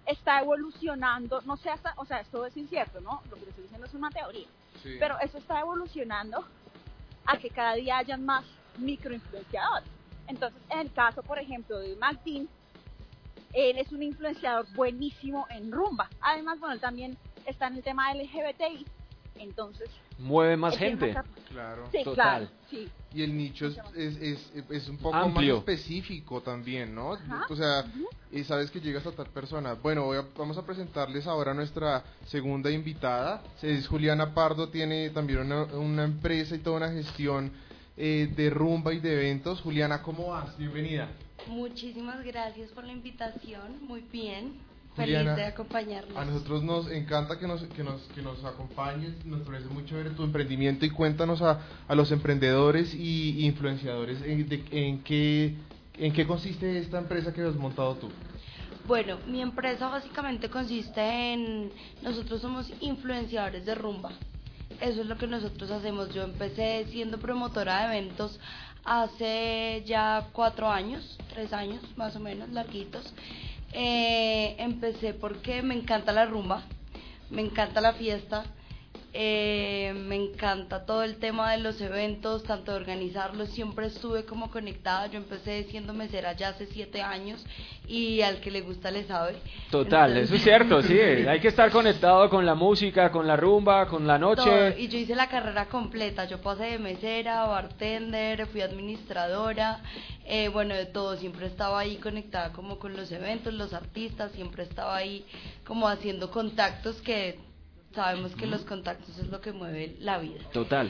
está 0.06 0.40
evolucionando, 0.40 1.40
no 1.42 1.56
sé 1.56 1.70
hasta, 1.70 1.94
o 1.96 2.04
sea, 2.04 2.20
esto 2.20 2.46
es 2.46 2.56
incierto, 2.56 3.00
¿no? 3.00 3.20
Lo 3.30 3.36
que 3.36 3.42
te 3.42 3.48
estoy 3.50 3.62
diciendo 3.64 3.86
es 3.86 3.94
una 3.94 4.10
teoría, 4.10 4.46
Sí. 4.82 4.96
pero 5.00 5.18
eso 5.20 5.38
está 5.38 5.60
evolucionando 5.60 6.44
a 7.24 7.36
que 7.38 7.50
cada 7.50 7.74
día 7.74 7.98
hayan 7.98 8.24
más 8.24 8.44
microinfluenciadores. 8.78 9.88
Entonces, 10.28 10.60
en 10.70 10.78
el 10.80 10.92
caso, 10.92 11.22
por 11.22 11.38
ejemplo, 11.38 11.78
de 11.78 11.96
McDean, 11.96 12.48
él 13.52 13.78
es 13.78 13.90
un 13.92 14.02
influenciador 14.02 14.66
buenísimo 14.74 15.46
en 15.50 15.72
rumba. 15.72 16.08
Además, 16.20 16.58
bueno, 16.60 16.74
él 16.74 16.80
también 16.80 17.16
está 17.46 17.68
en 17.68 17.76
el 17.76 17.82
tema 17.82 18.12
LGBTI, 18.14 18.86
entonces... 19.36 19.88
Mueve 20.18 20.56
más 20.56 20.76
gente. 20.76 21.12
cap- 21.12 21.26
Claro. 21.48 21.88
Sí, 21.92 22.04
Total. 22.04 22.14
claro, 22.14 22.48
sí. 22.70 22.90
Y 23.16 23.22
el 23.22 23.34
nicho 23.34 23.66
es, 23.66 23.78
es, 23.96 24.16
es, 24.20 24.52
es 24.68 24.88
un 24.90 24.98
poco 24.98 25.16
Amplio. 25.16 25.54
más 25.54 25.60
específico 25.60 26.42
también, 26.42 26.94
¿no? 26.94 27.14
Ajá. 27.14 27.46
O 27.48 27.56
sea, 27.56 27.86
y 28.30 28.44
sabes 28.44 28.70
que 28.70 28.78
llegas 28.78 29.06
a 29.06 29.12
tal 29.12 29.28
persona. 29.28 29.72
Bueno, 29.72 30.04
voy 30.04 30.18
a- 30.18 30.26
vamos 30.36 30.58
a 30.58 30.66
presentarles 30.66 31.26
ahora 31.26 31.52
a 31.52 31.54
nuestra 31.54 32.04
segunda 32.26 32.70
invitada. 32.70 33.42
Es 33.62 33.88
Juliana 33.88 34.34
Pardo, 34.34 34.68
tiene 34.68 35.08
también 35.10 35.38
una, 35.38 35.64
una 35.64 36.04
empresa 36.04 36.54
y 36.54 36.58
toda 36.58 36.76
una 36.76 36.90
gestión 36.92 37.50
eh, 37.96 38.30
de 38.36 38.50
rumba 38.50 38.92
y 38.92 39.00
de 39.00 39.14
eventos. 39.14 39.62
Juliana, 39.62 40.02
¿cómo 40.02 40.26
vas? 40.28 40.54
Bienvenida. 40.58 41.08
Muchísimas 41.46 42.22
gracias 42.22 42.70
por 42.72 42.84
la 42.84 42.92
invitación, 42.92 43.78
muy 43.80 44.02
bien. 44.12 44.60
Feliz 44.96 45.16
Juliana, 45.18 45.36
de 45.36 45.44
acompañarnos. 45.44 46.16
A 46.16 46.24
nosotros 46.24 46.62
nos 46.62 46.90
encanta 46.90 47.38
que 47.38 47.46
nos, 47.46 47.62
que 47.64 47.84
nos, 47.84 48.00
que 48.14 48.22
nos 48.22 48.42
acompañes, 48.44 49.12
nos 49.26 49.42
parece 49.46 49.66
muy 49.68 49.84
chévere 49.84 50.10
tu 50.10 50.24
emprendimiento 50.24 50.86
y 50.86 50.90
cuéntanos 50.90 51.42
a, 51.42 51.60
a 51.86 51.94
los 51.94 52.10
emprendedores 52.12 52.94
y 52.94 53.38
y 53.40 53.46
influenciadores 53.46 54.22
en, 54.22 54.48
de- 54.48 54.64
en, 54.70 55.02
qué, 55.02 55.54
en 55.98 56.12
qué 56.12 56.26
consiste 56.26 56.78
esta 56.78 56.98
empresa 56.98 57.32
que 57.32 57.42
has 57.42 57.54
montado 57.54 57.94
tú. 57.96 58.08
Bueno, 58.86 59.18
mi 59.26 59.42
empresa 59.42 59.88
básicamente 59.88 60.48
consiste 60.48 61.00
en, 61.32 61.70
nosotros 62.02 62.40
somos 62.40 62.70
influenciadores 62.80 63.66
de 63.66 63.74
rumba. 63.74 64.10
Eso 64.80 65.00
es 65.00 65.06
lo 65.06 65.16
que 65.16 65.26
nosotros 65.26 65.70
hacemos. 65.70 66.12
Yo 66.14 66.22
empecé 66.22 66.86
siendo 66.90 67.18
promotora 67.18 67.78
de 67.88 67.96
eventos 67.98 68.38
hace 68.84 69.82
ya 69.86 70.28
cuatro 70.32 70.68
años, 70.70 71.18
tres 71.32 71.52
años 71.52 71.80
más 71.96 72.14
o 72.16 72.20
menos, 72.20 72.48
larguitos. 72.50 73.12
Eh, 73.78 74.56
empecé 74.58 75.12
porque 75.12 75.62
me 75.62 75.74
encanta 75.74 76.10
la 76.10 76.24
rumba, 76.24 76.62
me 77.28 77.42
encanta 77.42 77.82
la 77.82 77.92
fiesta, 77.92 78.46
eh, 79.18 79.94
me 79.96 80.14
encanta 80.16 80.84
todo 80.84 81.02
el 81.02 81.16
tema 81.16 81.52
de 81.52 81.58
los 81.58 81.80
eventos, 81.80 82.42
tanto 82.42 82.72
de 82.72 82.76
organizarlos, 82.76 83.48
siempre 83.48 83.86
estuve 83.86 84.26
como 84.26 84.50
conectada, 84.50 85.06
yo 85.06 85.16
empecé 85.16 85.64
siendo 85.70 85.94
mesera 85.94 86.34
ya 86.34 86.50
hace 86.50 86.66
siete 86.66 87.00
años 87.00 87.42
y 87.88 88.20
al 88.20 88.40
que 88.40 88.50
le 88.50 88.60
gusta 88.60 88.90
le 88.90 89.04
sabe. 89.04 89.36
Total, 89.70 90.10
Entonces- 90.10 90.24
eso 90.26 90.34
es 90.36 90.42
cierto, 90.42 90.82
sí. 90.82 90.98
Hay 91.00 91.40
que 91.40 91.48
estar 91.48 91.70
conectado 91.70 92.28
con 92.28 92.44
la 92.44 92.54
música, 92.54 93.10
con 93.10 93.26
la 93.26 93.36
rumba, 93.36 93.86
con 93.88 94.06
la 94.06 94.18
Todo, 94.18 94.34
noche. 94.36 94.78
y 94.82 94.88
yo 94.88 94.98
hice 94.98 95.14
la 95.14 95.28
carrera 95.28 95.64
completa, 95.66 96.26
yo 96.26 96.42
pasé 96.42 96.64
de 96.64 96.78
mesera, 96.78 97.46
bartender, 97.46 98.46
fui 98.48 98.60
administradora, 98.60 99.80
eh, 100.26 100.48
bueno, 100.48 100.74
de 100.74 100.84
todo, 100.84 101.16
siempre 101.16 101.46
estaba 101.46 101.78
ahí 101.80 101.96
conectada 101.96 102.52
como 102.52 102.78
con 102.78 102.94
los 102.94 103.10
eventos, 103.12 103.54
los 103.54 103.72
artistas, 103.72 104.32
siempre 104.32 104.64
estaba 104.64 104.94
ahí 104.94 105.24
como 105.64 105.88
haciendo 105.88 106.30
contactos 106.30 107.00
que 107.00 107.38
sabemos 107.96 108.32
que 108.36 108.46
los 108.46 108.60
contactos 108.62 109.18
es 109.18 109.26
lo 109.28 109.40
que 109.40 109.50
mueve 109.52 109.96
la 109.98 110.18
vida. 110.18 110.38
Total. 110.52 110.88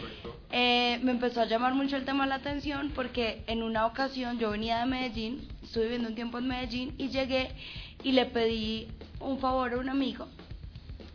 Eh, 0.51 0.99
me 1.03 1.13
empezó 1.13 1.41
a 1.41 1.47
llamar 1.47 1.73
mucho 1.75 1.97
el 1.97 2.05
tema 2.05 2.27
la 2.27 2.35
atención 2.35 2.93
porque 2.95 3.43
en 3.47 3.63
una 3.63 3.87
ocasión 3.87 4.39
yo 4.39 4.51
venía 4.51 4.79
de 4.81 4.87
Medellín, 4.87 5.49
estuve 5.63 5.85
viviendo 5.85 6.09
un 6.09 6.15
tiempo 6.15 6.37
en 6.39 6.49
Medellín 6.49 6.95
y 6.99 7.09
llegué 7.09 7.51
y 8.03 8.13
le 8.13 8.27
pedí 8.27 8.89
un 9.21 9.39
favor 9.39 9.73
a 9.73 9.79
un 9.79 9.89
amigo 9.89 10.29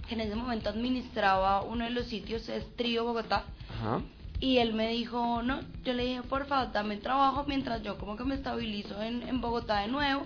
que 0.08 0.16
en 0.16 0.22
ese 0.22 0.36
momento 0.36 0.70
administraba 0.70 1.62
uno 1.62 1.86
de 1.86 1.92
los 1.92 2.08
sitios, 2.08 2.50
es 2.50 2.66
Trío 2.76 3.06
Bogotá, 3.06 3.44
Ajá. 3.70 4.02
y 4.42 4.58
él 4.58 4.74
me 4.74 4.90
dijo, 4.90 5.42
no, 5.44 5.62
yo 5.86 5.94
le 5.94 6.04
dije, 6.06 6.24
por 6.24 6.48
favor, 6.48 6.74
dame 6.74 6.98
trabajo 6.98 7.46
mientras 7.48 7.82
yo 7.84 7.98
como 7.98 8.18
que 8.18 8.24
me 8.26 8.36
estabilizo 8.36 9.02
en, 9.04 9.22
en 9.28 9.40
Bogotá 9.40 9.80
de 9.82 9.88
nuevo. 9.88 10.26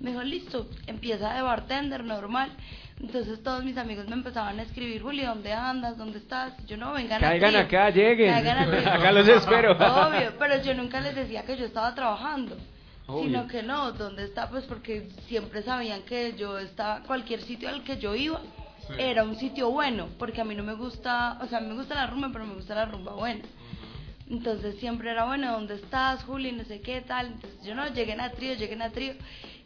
Me 0.00 0.10
dijo, 0.10 0.22
listo, 0.24 0.68
empieza 0.88 1.32
de 1.34 1.40
bartender, 1.42 2.04
normal. 2.04 2.50
Entonces 3.00 3.42
todos 3.42 3.64
mis 3.64 3.76
amigos 3.76 4.06
me 4.08 4.14
empezaban 4.14 4.58
a 4.58 4.62
escribir, 4.62 5.02
Juli, 5.02 5.24
¿dónde 5.24 5.52
andas? 5.52 5.96
¿Dónde 5.98 6.18
estás? 6.18 6.52
Yo 6.66 6.76
no, 6.76 6.92
vengan 6.92 7.22
a 7.24 7.28
Caigan 7.28 7.50
Trío". 7.50 7.60
acá, 7.60 7.90
lleguen. 7.90 8.32
Caigan. 8.32 8.86
Acá 8.88 9.12
los 9.12 9.28
espero. 9.28 9.72
Obvio, 9.72 10.32
pero 10.38 10.62
yo 10.62 10.74
nunca 10.74 11.00
les 11.00 11.14
decía 11.14 11.42
que 11.44 11.56
yo 11.56 11.66
estaba 11.66 11.94
trabajando. 11.94 12.56
Obvio. 13.06 13.24
Sino 13.24 13.48
que 13.48 13.62
no, 13.62 13.92
¿dónde 13.92 14.24
está? 14.24 14.48
Pues 14.48 14.64
porque 14.64 15.08
siempre 15.26 15.62
sabían 15.62 16.02
que 16.02 16.34
yo 16.36 16.58
estaba, 16.58 17.00
cualquier 17.00 17.42
sitio 17.42 17.68
al 17.68 17.82
que 17.82 17.98
yo 17.98 18.14
iba, 18.14 18.40
Sí. 18.86 18.92
era 18.98 19.24
un 19.24 19.36
sitio 19.36 19.70
bueno, 19.70 20.08
porque 20.18 20.42
a 20.42 20.44
mí 20.44 20.54
no 20.54 20.62
me 20.62 20.74
gusta, 20.74 21.38
o 21.40 21.46
sea, 21.46 21.56
a 21.58 21.60
mí 21.62 21.68
me 21.68 21.74
gusta 21.74 21.94
la 21.94 22.06
rumba, 22.06 22.28
pero 22.32 22.44
me 22.44 22.54
gusta 22.54 22.74
la 22.74 22.84
rumba 22.84 23.12
buena. 23.14 23.42
Entonces 24.28 24.76
siempre 24.78 25.10
era, 25.10 25.24
bueno, 25.24 25.52
¿dónde 25.52 25.74
estás, 25.74 26.22
Juli? 26.24 26.52
No 26.52 26.64
sé 26.64 26.80
qué 26.80 27.00
tal. 27.02 27.26
Entonces 27.28 27.62
yo 27.64 27.74
no, 27.74 27.86
lleguen 27.88 28.20
a 28.20 28.30
trío, 28.30 28.54
lleguen 28.54 28.82
a 28.82 28.90
trío. 28.90 29.14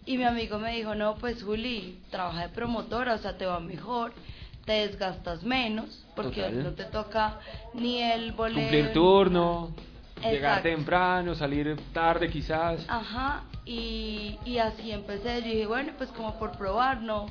Y 0.08 0.16
mi 0.16 0.24
amigo 0.24 0.58
me 0.58 0.74
dijo, 0.74 0.94
no, 0.94 1.16
pues 1.16 1.42
Juli, 1.42 1.98
trabaja 2.10 2.40
de 2.44 2.48
promotora, 2.48 3.12
o 3.12 3.18
sea, 3.18 3.36
te 3.36 3.44
va 3.44 3.60
mejor, 3.60 4.14
te 4.64 4.72
desgastas 4.86 5.42
menos, 5.42 6.02
porque 6.16 6.40
Total. 6.40 6.64
no 6.64 6.70
te 6.70 6.84
toca 6.84 7.38
ni 7.74 8.00
el 8.02 8.32
boleto. 8.32 8.58
Cumplir 8.60 8.92
turno, 8.94 9.70
llegar 10.22 10.62
temprano, 10.62 11.34
salir 11.34 11.76
tarde 11.92 12.30
quizás. 12.30 12.86
Ajá, 12.88 13.42
y, 13.66 14.38
y 14.46 14.56
así 14.56 14.92
empecé. 14.92 15.42
Yo 15.42 15.46
dije, 15.48 15.66
bueno, 15.66 15.92
pues 15.98 16.08
como 16.12 16.38
por 16.38 16.52
probar, 16.52 17.02
no. 17.02 17.26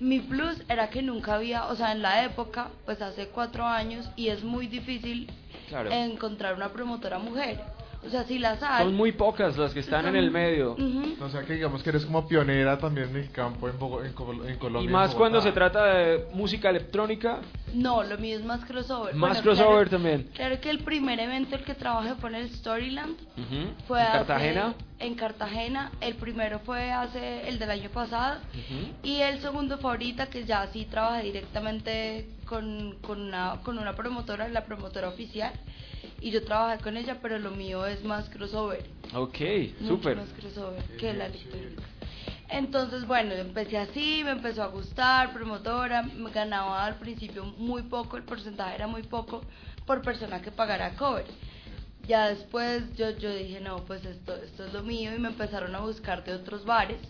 Mi 0.00 0.18
plus 0.18 0.60
era 0.68 0.90
que 0.90 1.02
nunca 1.02 1.34
había, 1.36 1.66
o 1.66 1.76
sea, 1.76 1.92
en 1.92 2.02
la 2.02 2.24
época, 2.24 2.70
pues 2.86 3.00
hace 3.02 3.28
cuatro 3.28 3.64
años, 3.64 4.10
y 4.16 4.30
es 4.30 4.42
muy 4.42 4.66
difícil 4.66 5.30
Claro. 5.68 5.92
encontrar 5.92 6.56
una 6.56 6.70
promotora 6.70 7.20
mujer. 7.20 7.60
O 8.06 8.08
sea, 8.08 8.24
si 8.24 8.38
las 8.38 8.62
hay. 8.62 8.84
Son 8.84 8.94
muy 8.94 9.12
pocas 9.12 9.58
las 9.58 9.74
que 9.74 9.80
están 9.80 10.06
en 10.06 10.16
el 10.16 10.30
medio. 10.30 10.72
Ujú. 10.72 11.16
O 11.22 11.28
sea 11.28 11.42
que 11.42 11.52
digamos 11.52 11.82
que 11.82 11.90
eres 11.90 12.06
como 12.06 12.26
pionera 12.26 12.78
también 12.78 13.10
en 13.10 13.16
el 13.16 13.30
campo 13.30 13.68
en, 13.68 13.78
Bogo- 13.78 14.02
en, 14.04 14.12
Col- 14.14 14.48
en 14.48 14.56
Colombia. 14.56 14.84
Y 14.84 14.86
en 14.86 14.92
más 14.92 15.14
cuando 15.14 15.40
se 15.42 15.52
trata 15.52 15.84
de 15.84 16.24
música 16.32 16.70
electrónica, 16.70 17.40
No, 17.74 18.02
lo 18.02 18.16
mío 18.18 18.38
es 18.38 18.44
más 18.44 18.64
crossover. 18.64 19.14
más 19.14 19.30
Bueno, 19.30 19.42
crossover 19.42 19.88
claro- 19.88 19.90
también. 20.02 20.30
Claro 20.34 20.60
que 20.60 20.70
el 20.70 20.78
primer 20.80 21.20
evento 21.20 21.56
el 21.56 21.62
que 21.64 21.74
trabajé 21.74 22.14
fue 22.14 22.30
en 22.30 22.36
el 22.36 22.50
Storyland. 22.50 23.12
Ujú. 23.36 23.70
Fue 23.86 24.00
¿En 24.00 24.06
hace- 24.06 24.16
Cartagena? 24.18 24.74
en 24.98 25.14
Cartagena. 25.14 25.90
El 26.00 26.14
primero 26.14 26.58
fue 26.60 26.90
hace 26.92 27.48
el 27.48 27.58
del 27.58 27.70
año 27.70 27.90
pasado. 27.90 28.40
Ujú. 28.54 28.92
Y 29.02 29.20
el 29.20 29.40
segundo 29.40 29.76
fue 29.78 29.90
ahorita 29.90 30.26
que 30.26 30.44
ya 30.44 30.66
sí 30.72 30.86
trabajé 30.90 31.24
directamente 31.24 32.26
con, 32.50 32.96
con, 33.00 33.20
una, 33.20 33.60
con 33.62 33.78
una 33.78 33.94
promotora, 33.94 34.48
la 34.48 34.64
promotora 34.64 35.08
oficial. 35.08 35.52
Y 36.20 36.32
yo 36.32 36.44
trabajé 36.44 36.82
con 36.82 36.96
ella, 36.96 37.18
pero 37.22 37.38
lo 37.38 37.52
mío 37.52 37.86
es 37.86 38.02
más 38.02 38.28
crossover. 38.28 38.84
Ok, 39.14 39.38
súper. 39.86 40.16
más 40.16 40.28
crossover 40.30 40.82
que 40.98 41.14
la 41.14 41.26
electrónica. 41.26 41.84
Entonces, 42.48 43.06
bueno, 43.06 43.32
empecé 43.34 43.78
así, 43.78 44.22
me 44.24 44.32
empezó 44.32 44.64
a 44.64 44.66
gustar, 44.66 45.32
promotora, 45.32 46.02
me 46.02 46.30
ganaba 46.32 46.84
al 46.84 46.96
principio 46.96 47.44
muy 47.44 47.82
poco, 47.82 48.16
el 48.16 48.24
porcentaje 48.24 48.74
era 48.74 48.88
muy 48.88 49.04
poco 49.04 49.42
por 49.86 50.02
persona 50.02 50.42
que 50.42 50.50
pagara 50.50 50.96
cover. 50.96 51.26
Ya 52.08 52.26
después 52.28 52.82
yo, 52.96 53.10
yo 53.10 53.32
dije, 53.32 53.60
no, 53.60 53.84
pues 53.84 54.04
esto, 54.04 54.34
esto 54.34 54.66
es 54.66 54.72
lo 54.72 54.82
mío 54.82 55.14
y 55.14 55.20
me 55.20 55.28
empezaron 55.28 55.72
a 55.76 55.80
buscar 55.80 56.24
de 56.24 56.34
otros 56.34 56.64
bares, 56.64 57.00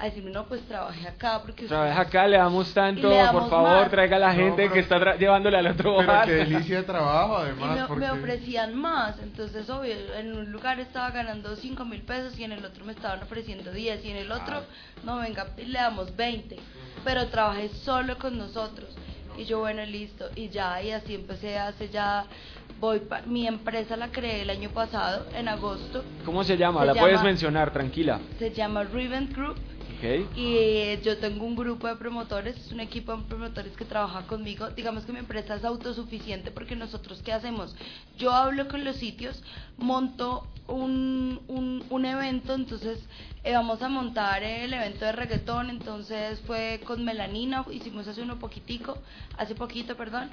a 0.00 0.04
decirme, 0.06 0.30
no, 0.30 0.44
pues 0.46 0.62
trabajé 0.62 1.06
acá 1.06 1.40
porque... 1.44 1.66
Trabaja 1.66 1.90
ustedes- 2.02 2.08
acá, 2.08 2.26
le 2.26 2.36
damos 2.38 2.72
tanto, 2.72 3.06
Y 3.06 3.10
le 3.10 3.16
damos 3.18 3.42
por 3.42 3.50
favor, 3.50 3.68
más. 3.82 3.90
traiga 3.90 4.16
a 4.16 4.18
la 4.20 4.28
No, 4.32 4.34
gente 4.34 4.62
pero- 4.62 4.72
que 4.72 4.80
está 4.80 4.98
tra- 4.98 5.18
llevándole 5.18 5.58
al 5.58 5.66
otro 5.66 5.96
Pero 5.98 6.08
bar. 6.12 6.26
qué 6.26 6.32
delicia 6.44 6.76
de 6.78 6.82
trabajo 6.84 7.38
Y 7.38 7.42
además. 7.42 7.78
me, 7.80 7.86
porque... 7.86 8.04
me 8.06 8.10
ofrecían 8.12 8.74
más, 8.74 9.18
entonces 9.20 9.68
obvio, 9.68 9.94
en 10.16 10.34
un 10.36 10.50
lugar 10.50 10.80
estaba 10.80 11.10
ganando 11.10 11.54
5 11.54 11.84
mil 11.84 12.00
pesos 12.02 12.38
y 12.38 12.44
en 12.44 12.52
el 12.52 12.64
otro 12.64 12.84
me 12.84 12.92
estaban 12.92 13.22
ofreciendo 13.22 13.70
10 13.72 14.04
y 14.04 14.10
en 14.10 14.16
el 14.16 14.32
otro, 14.32 14.62
no, 15.04 15.18
venga, 15.18 15.46
le 15.58 15.78
damos 15.78 16.16
20, 16.16 16.56
pero 17.04 17.26
trabajé 17.28 17.68
solo 17.68 18.16
con 18.18 18.38
nosotros. 18.38 18.88
Y 19.36 19.44
yo, 19.44 19.60
bueno, 19.60 19.84
listo, 19.84 20.26
y 20.34 20.48
ya, 20.48 20.82
y 20.82 20.90
así 20.92 21.14
empecé 21.14 21.58
hace 21.58 21.88
ya, 21.88 22.24
voy, 22.80 23.00
pa- 23.00 23.20
mi 23.26 23.46
empresa 23.46 23.96
la 23.96 24.08
creé 24.08 24.42
el 24.42 24.50
año 24.50 24.70
pasado, 24.70 25.26
en 25.34 25.48
agosto, 25.48 26.02
¿Cómo 26.24 26.42
se 26.42 26.56
llama? 26.56 26.80
Se 26.80 26.86
la 26.86 26.94
puedes 26.94 27.22
mencionar, 27.22 27.70
tranquila. 27.70 28.18
se 28.38 28.50
llama 28.50 28.82
Riven 28.84 29.30
Group. 29.32 29.56
Y 30.34 30.98
yo 31.02 31.18
tengo 31.18 31.44
un 31.44 31.56
grupo 31.56 31.86
de 31.86 31.96
promotores, 31.96 32.56
es 32.56 32.72
un 32.72 32.80
equipo 32.80 33.16
de 33.16 33.22
promotores 33.24 33.76
que 33.76 33.84
trabaja 33.84 34.26
conmigo. 34.26 34.70
Digamos 34.70 35.04
que 35.04 35.12
mi 35.12 35.18
empresa 35.18 35.56
es 35.56 35.64
autosuficiente 35.64 36.50
porque 36.50 36.76
nosotros, 36.76 37.20
¿qué 37.22 37.32
hacemos? 37.32 37.74
Yo 38.18 38.32
hablo 38.32 38.68
con 38.68 38.84
los 38.84 38.96
sitios, 38.96 39.42
monto 39.78 40.46
un, 40.66 41.40
un, 41.48 41.84
un 41.90 42.04
evento, 42.04 42.54
entonces 42.54 42.98
eh, 43.42 43.52
vamos 43.52 43.82
a 43.82 43.88
montar 43.88 44.42
el 44.42 44.72
evento 44.72 45.04
de 45.04 45.12
reggaetón, 45.12 45.68
entonces 45.70 46.40
fue 46.46 46.80
con 46.84 47.04
Melanina, 47.04 47.64
hicimos 47.72 48.06
hace 48.06 48.22
uno 48.22 48.38
poquitico, 48.38 48.98
hace 49.36 49.54
poquito, 49.54 49.96
perdón. 49.96 50.30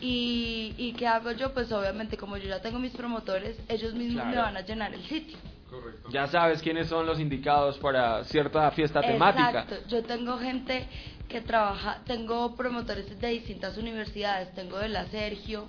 Y, 0.00 0.74
y 0.76 0.92
¿qué 0.96 1.06
hago 1.06 1.32
yo? 1.32 1.52
Pues 1.52 1.70
obviamente 1.70 2.16
como 2.16 2.36
yo 2.36 2.48
ya 2.48 2.60
tengo 2.60 2.78
mis 2.78 2.92
promotores, 2.92 3.56
ellos 3.68 3.94
mismos 3.94 4.26
me 4.26 4.36
van 4.36 4.56
a 4.56 4.62
llenar 4.62 4.94
el 4.94 5.04
sitio. 5.04 5.36
Correcto. 5.80 6.08
Ya 6.10 6.26
sabes 6.28 6.62
quiénes 6.62 6.88
son 6.88 7.06
los 7.06 7.18
indicados 7.18 7.78
para 7.78 8.24
cierta 8.24 8.70
fiesta 8.72 9.00
temática. 9.00 9.62
Exacto. 9.62 9.76
Yo 9.88 10.02
tengo 10.04 10.38
gente 10.38 10.86
que 11.28 11.40
trabaja, 11.40 12.00
tengo 12.06 12.54
promotores 12.54 13.18
de 13.18 13.28
distintas 13.28 13.76
universidades, 13.78 14.52
tengo 14.54 14.78
de 14.78 14.88
la 14.88 15.06
Sergio, 15.06 15.66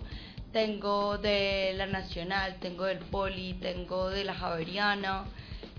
tengo 0.51 1.17
de 1.17 1.73
la 1.75 1.85
Nacional, 1.87 2.57
tengo 2.59 2.83
del 2.85 2.99
Poli, 2.99 3.53
tengo 3.55 4.09
de 4.09 4.23
la 4.25 4.33
Javeriana. 4.35 5.25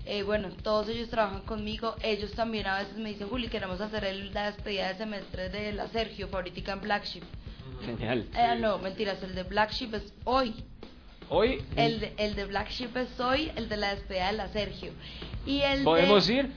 Eh, 0.05 0.23
bueno, 0.23 0.49
todos 0.63 0.87
ellos 0.89 1.09
trabajan 1.09 1.41
conmigo. 1.41 1.95
Ellos 2.01 2.31
también 2.33 2.67
a 2.67 2.79
veces 2.79 2.97
me 2.97 3.09
dicen, 3.09 3.27
Juli, 3.27 3.47
queremos 3.49 3.81
hacer 3.81 4.05
el- 4.05 4.33
la 4.33 4.51
despedida 4.51 4.87
de 4.89 4.95
semestre 4.95 5.49
de 5.49 5.73
la 5.73 5.87
Sergio, 5.87 6.27
favorita 6.27 6.71
en 6.73 6.81
Black 6.81 7.03
Sheep. 7.05 7.23
Genial. 7.85 8.25
Eh, 8.35 8.55
no, 8.59 8.77
mentiras, 8.79 9.21
el 9.23 9.35
de 9.35 9.43
Black 9.43 9.71
Sheep 9.71 9.93
es 9.95 10.13
hoy. 10.23 10.53
Hoy 11.29 11.61
El 11.75 11.99
de, 11.99 12.13
el 12.17 12.35
de 12.35 12.45
Black 12.45 12.69
Sheep 12.69 12.95
es 12.97 13.19
hoy, 13.19 13.51
el 13.55 13.67
de 13.69 13.77
la 13.77 13.93
despedida 13.95 14.27
de 14.27 14.33
la 14.37 14.47
Sergio. 14.47 14.91
Y 15.45 15.59
el 15.61 15.83
podemos 15.83 16.27
de, 16.27 16.33
ir. 16.33 16.51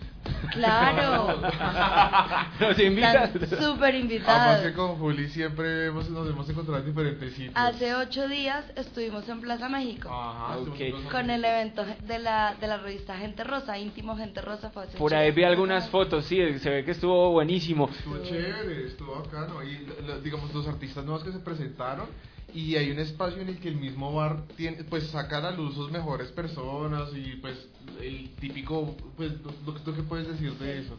Claro. 0.53 1.41
Nos 2.61 2.79
invitas. 2.79 3.31
Súper 3.33 3.49
Además 3.59 3.91
que 3.91 3.99
invitados. 3.99 4.73
con 4.77 4.97
Juli 4.97 5.29
siempre 5.29 5.87
hemos- 5.87 6.11
nos 6.11 6.29
hemos 6.29 6.49
encontrado 6.49 6.81
en 6.81 6.87
diferentes 6.87 7.33
sitios. 7.33 7.53
Hace 7.57 7.95
ocho 7.95 8.29
días 8.29 8.65
estuvimos 8.77 9.29
en 9.29 9.41
Plaza 9.41 9.69
México. 9.69 10.09
Ajá, 10.13 10.59
Ok. 10.59 10.69
estuvimos 10.73 11.01
en- 11.05 11.09
Con 11.11 11.31
el 11.31 11.45
evento 11.45 11.85
de 12.07 12.19
la, 12.19 12.55
de 12.61 12.67
la 12.67 12.77
revista 12.79 13.17
Gente 13.17 13.45
Rosa, 13.45 13.79
íntimo 13.79 14.17
Gente 14.17 14.41
Rosa. 14.43 14.71
Fue 14.71 14.85
hace 14.85 14.99
Por 14.99 15.15
ahí 15.15 15.31
vi 15.33 15.45
algunas 15.45 15.89
fotos, 15.89 16.27
sí, 16.27 16.37
se 16.59 16.71
ve 16.71 16.85
que 16.85 16.91
estuvo 16.93 17.31
buenísimo. 17.33 17.89
Estuvo 17.91 18.23
chévere, 18.23 18.87
estuvo 18.89 19.23
bacano. 19.23 19.63
Y 19.65 19.87
digamos, 20.23 20.53
los 20.55 20.69
artistas 20.69 21.05
nuevos 21.05 21.25
que 21.25 21.33
se 21.33 21.39
presentaron. 21.41 22.07
Y 22.55 22.77
hay 22.77 22.91
un 22.91 22.99
espacio 22.99 23.41
en 23.41 23.49
el 23.49 23.59
que 23.59 23.69
el 23.69 23.77
mismo 23.77 24.13
bar 24.15 24.43
tiene, 24.57 24.85
pues 24.85 25.05
saca 25.09 25.39
a 25.39 25.41
la 25.41 25.51
luz 25.53 25.75
sus 25.75 25.91
mejores 25.91 26.29
personas 26.29 27.11
y 27.15 27.37
pues 27.37 27.69
el 28.03 28.31
típico, 28.41 28.97
pues 29.17 29.33
lo, 29.67 29.95
que 29.95 30.03
puedes 30.03 30.29
decir 30.29 30.53
de 30.55 30.81
eso. 30.81 30.97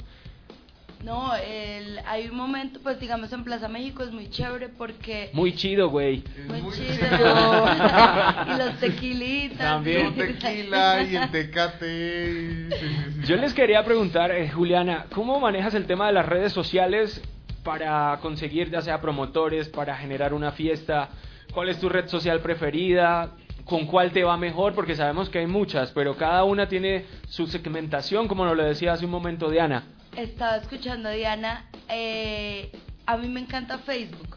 No, 1.03 1.35
el, 1.35 1.99
hay 2.05 2.27
un 2.27 2.35
momento, 2.35 2.79
pues 2.83 2.99
digamos 2.99 3.33
en 3.33 3.43
Plaza 3.43 3.67
México 3.67 4.03
es 4.03 4.11
muy 4.11 4.29
chévere 4.29 4.69
porque... 4.69 5.31
Muy 5.33 5.55
chido, 5.55 5.89
güey. 5.89 6.23
Muy 6.47 6.61
muy 6.61 6.73
chido. 6.73 6.93
y 8.47 8.57
los 8.57 8.79
tequilitas. 8.79 9.57
También. 9.57 10.13
Tequila 10.15 11.01
y 11.01 11.15
el 11.15 11.31
tecate. 11.31 12.31
y- 12.31 12.69
sí, 12.71 12.79
sí, 12.79 13.11
sí. 13.21 13.27
Yo 13.27 13.35
les 13.37 13.53
quería 13.53 13.83
preguntar, 13.83 14.31
eh, 14.31 14.51
Juliana, 14.51 15.07
¿cómo 15.13 15.39
manejas 15.39 15.73
el 15.73 15.87
tema 15.87 16.05
de 16.05 16.13
las 16.13 16.25
redes 16.27 16.53
sociales 16.53 17.19
para 17.63 18.19
conseguir 18.21 18.69
ya 18.69 18.81
sea 18.81 19.01
promotores, 19.01 19.69
para 19.69 19.95
generar 19.97 20.35
una 20.35 20.51
fiesta? 20.51 21.09
¿Cuál 21.53 21.69
es 21.69 21.79
tu 21.79 21.89
red 21.89 22.07
social 22.07 22.39
preferida? 22.39 23.31
¿Con 23.65 23.85
cuál 23.85 24.11
te 24.11 24.23
va 24.23 24.37
mejor? 24.37 24.73
Porque 24.73 24.95
sabemos 24.95 25.29
que 25.29 25.39
hay 25.39 25.47
muchas, 25.47 25.91
pero 25.91 26.15
cada 26.15 26.43
una 26.43 26.67
tiene 26.67 27.05
su 27.27 27.47
segmentación, 27.47 28.27
como 28.27 28.45
nos 28.45 28.55
lo 28.57 28.63
decía 28.63 28.93
hace 28.93 29.05
un 29.05 29.11
momento 29.11 29.49
Diana. 29.49 29.83
Estaba 30.15 30.57
escuchando 30.57 31.09
Diana, 31.09 31.65
eh, 31.87 32.71
a 33.05 33.17
mí 33.17 33.27
me 33.29 33.39
encanta 33.41 33.77
Facebook, 33.79 34.35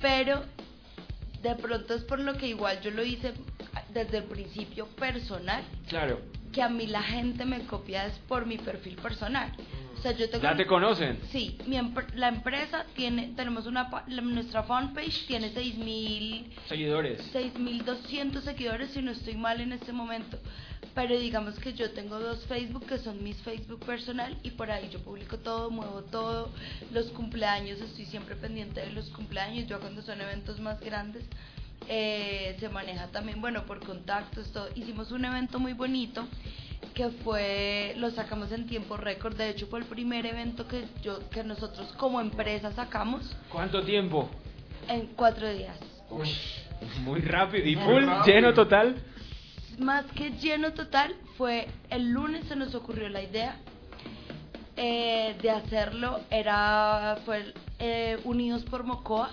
pero 0.00 0.42
de 1.42 1.54
pronto 1.56 1.94
es 1.94 2.02
por 2.04 2.18
lo 2.20 2.34
que 2.34 2.46
igual 2.48 2.80
yo 2.80 2.90
lo 2.90 3.04
hice 3.04 3.32
desde 3.92 4.18
el 4.18 4.24
principio 4.24 4.86
personal, 4.86 5.62
Claro. 5.88 6.20
que 6.52 6.62
a 6.62 6.68
mí 6.68 6.86
la 6.86 7.02
gente 7.02 7.44
me 7.44 7.60
copia 7.66 8.06
es 8.06 8.14
por 8.28 8.46
mi 8.46 8.56
perfil 8.58 8.96
personal. 8.96 9.52
Sea, 10.06 10.16
yo 10.16 10.30
tengo 10.30 10.42
¿Ya 10.44 10.56
te 10.56 10.66
conocen? 10.66 11.18
Sí, 11.32 11.58
mi 11.66 11.78
la 12.14 12.28
empresa 12.28 12.84
tiene, 12.94 13.32
tenemos 13.34 13.66
una, 13.66 13.90
la- 14.06 14.22
nuestra 14.22 14.62
fanpage 14.62 15.26
tiene 15.26 15.50
6000 15.52 16.52
Seguidores. 16.68 17.20
6.200 17.34 18.40
seguidores 18.42 18.90
si 18.90 19.02
no 19.02 19.10
estoy 19.10 19.34
mal 19.34 19.60
en 19.60 19.72
este 19.72 19.92
momento. 19.92 20.38
Pero 20.94 21.18
digamos 21.18 21.58
que 21.58 21.72
yo 21.74 21.90
tengo 21.90 22.20
dos 22.20 22.46
Facebook 22.46 22.86
que 22.86 22.98
son 22.98 23.22
mis 23.24 23.36
Facebook 23.42 23.80
personal 23.84 24.36
y 24.44 24.50
por 24.52 24.70
ahí 24.70 24.88
yo 24.92 25.00
publico 25.00 25.38
todo, 25.38 25.70
muevo 25.70 26.02
todo. 26.02 26.50
Los 26.92 27.06
cumpleaños, 27.06 27.80
estoy 27.80 28.04
siempre 28.06 28.36
pendiente 28.36 28.80
de 28.80 28.92
los 28.92 29.08
cumpleaños. 29.10 29.66
Yo 29.68 29.80
cuando 29.80 30.02
son 30.02 30.20
eventos 30.20 30.60
más 30.60 30.78
grandes 30.80 31.24
eh, 31.88 32.56
se 32.60 32.68
maneja 32.68 33.08
también, 33.08 33.40
bueno, 33.40 33.64
por 33.66 33.80
contactos, 33.84 34.52
todo. 34.52 34.68
Hicimos 34.76 35.10
un 35.10 35.24
evento 35.24 35.58
muy 35.58 35.72
bonito 35.72 36.26
que 36.94 37.08
fue, 37.10 37.94
lo 37.98 38.10
sacamos 38.10 38.50
en 38.52 38.66
tiempo 38.66 38.96
récord. 38.96 39.36
De 39.36 39.50
hecho 39.50 39.66
fue 39.66 39.80
el 39.80 39.84
primer 39.86 40.24
evento 40.26 40.66
que, 40.66 40.84
yo, 41.02 41.28
que 41.30 41.44
nosotros 41.44 41.92
como 41.98 42.20
empresa 42.20 42.72
sacamos 42.72 43.36
¿Cuánto 43.50 43.82
tiempo? 43.82 44.28
en 44.88 45.06
cuatro 45.16 45.52
días. 45.52 45.76
Muy 47.02 47.20
rápido. 47.20 47.66
¿Y 47.66 47.76
Muy 47.76 47.84
full? 47.84 48.04
rápido. 48.06 48.34
¿Lleno 48.34 48.54
total? 48.54 48.96
más 49.78 50.06
que 50.12 50.30
lleno 50.38 50.72
total, 50.72 51.14
fue 51.36 51.68
el 51.90 52.08
lunes 52.10 52.46
se 52.46 52.56
nos 52.56 52.74
ocurrió 52.74 53.08
la 53.10 53.22
idea 53.22 53.56
eh, 54.76 55.36
de 55.42 55.50
hacerlo. 55.50 56.20
Era 56.30 57.18
fue 57.24 57.52
eh, 57.78 58.18
Unidos 58.24 58.64
por 58.64 58.84
Mocoa. 58.84 59.30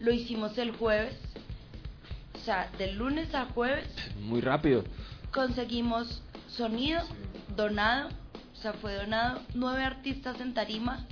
Lo 0.00 0.12
hicimos 0.12 0.56
el 0.58 0.72
jueves. 0.72 1.18
O 2.34 2.38
sea, 2.44 2.68
del 2.78 2.96
lunes 2.96 3.34
a 3.34 3.46
jueves 3.46 3.88
Muy 4.20 4.40
rápido. 4.42 4.84
Conseguimos 5.34 6.22
sonido 6.48 7.02
donado. 7.56 8.08
O 8.52 8.56
sea, 8.56 8.72
fue 8.74 8.94
donado. 8.94 9.40
Nueve 9.54 9.82
artistas 9.82 10.40
en 10.40 10.54
tarima, 10.54 11.06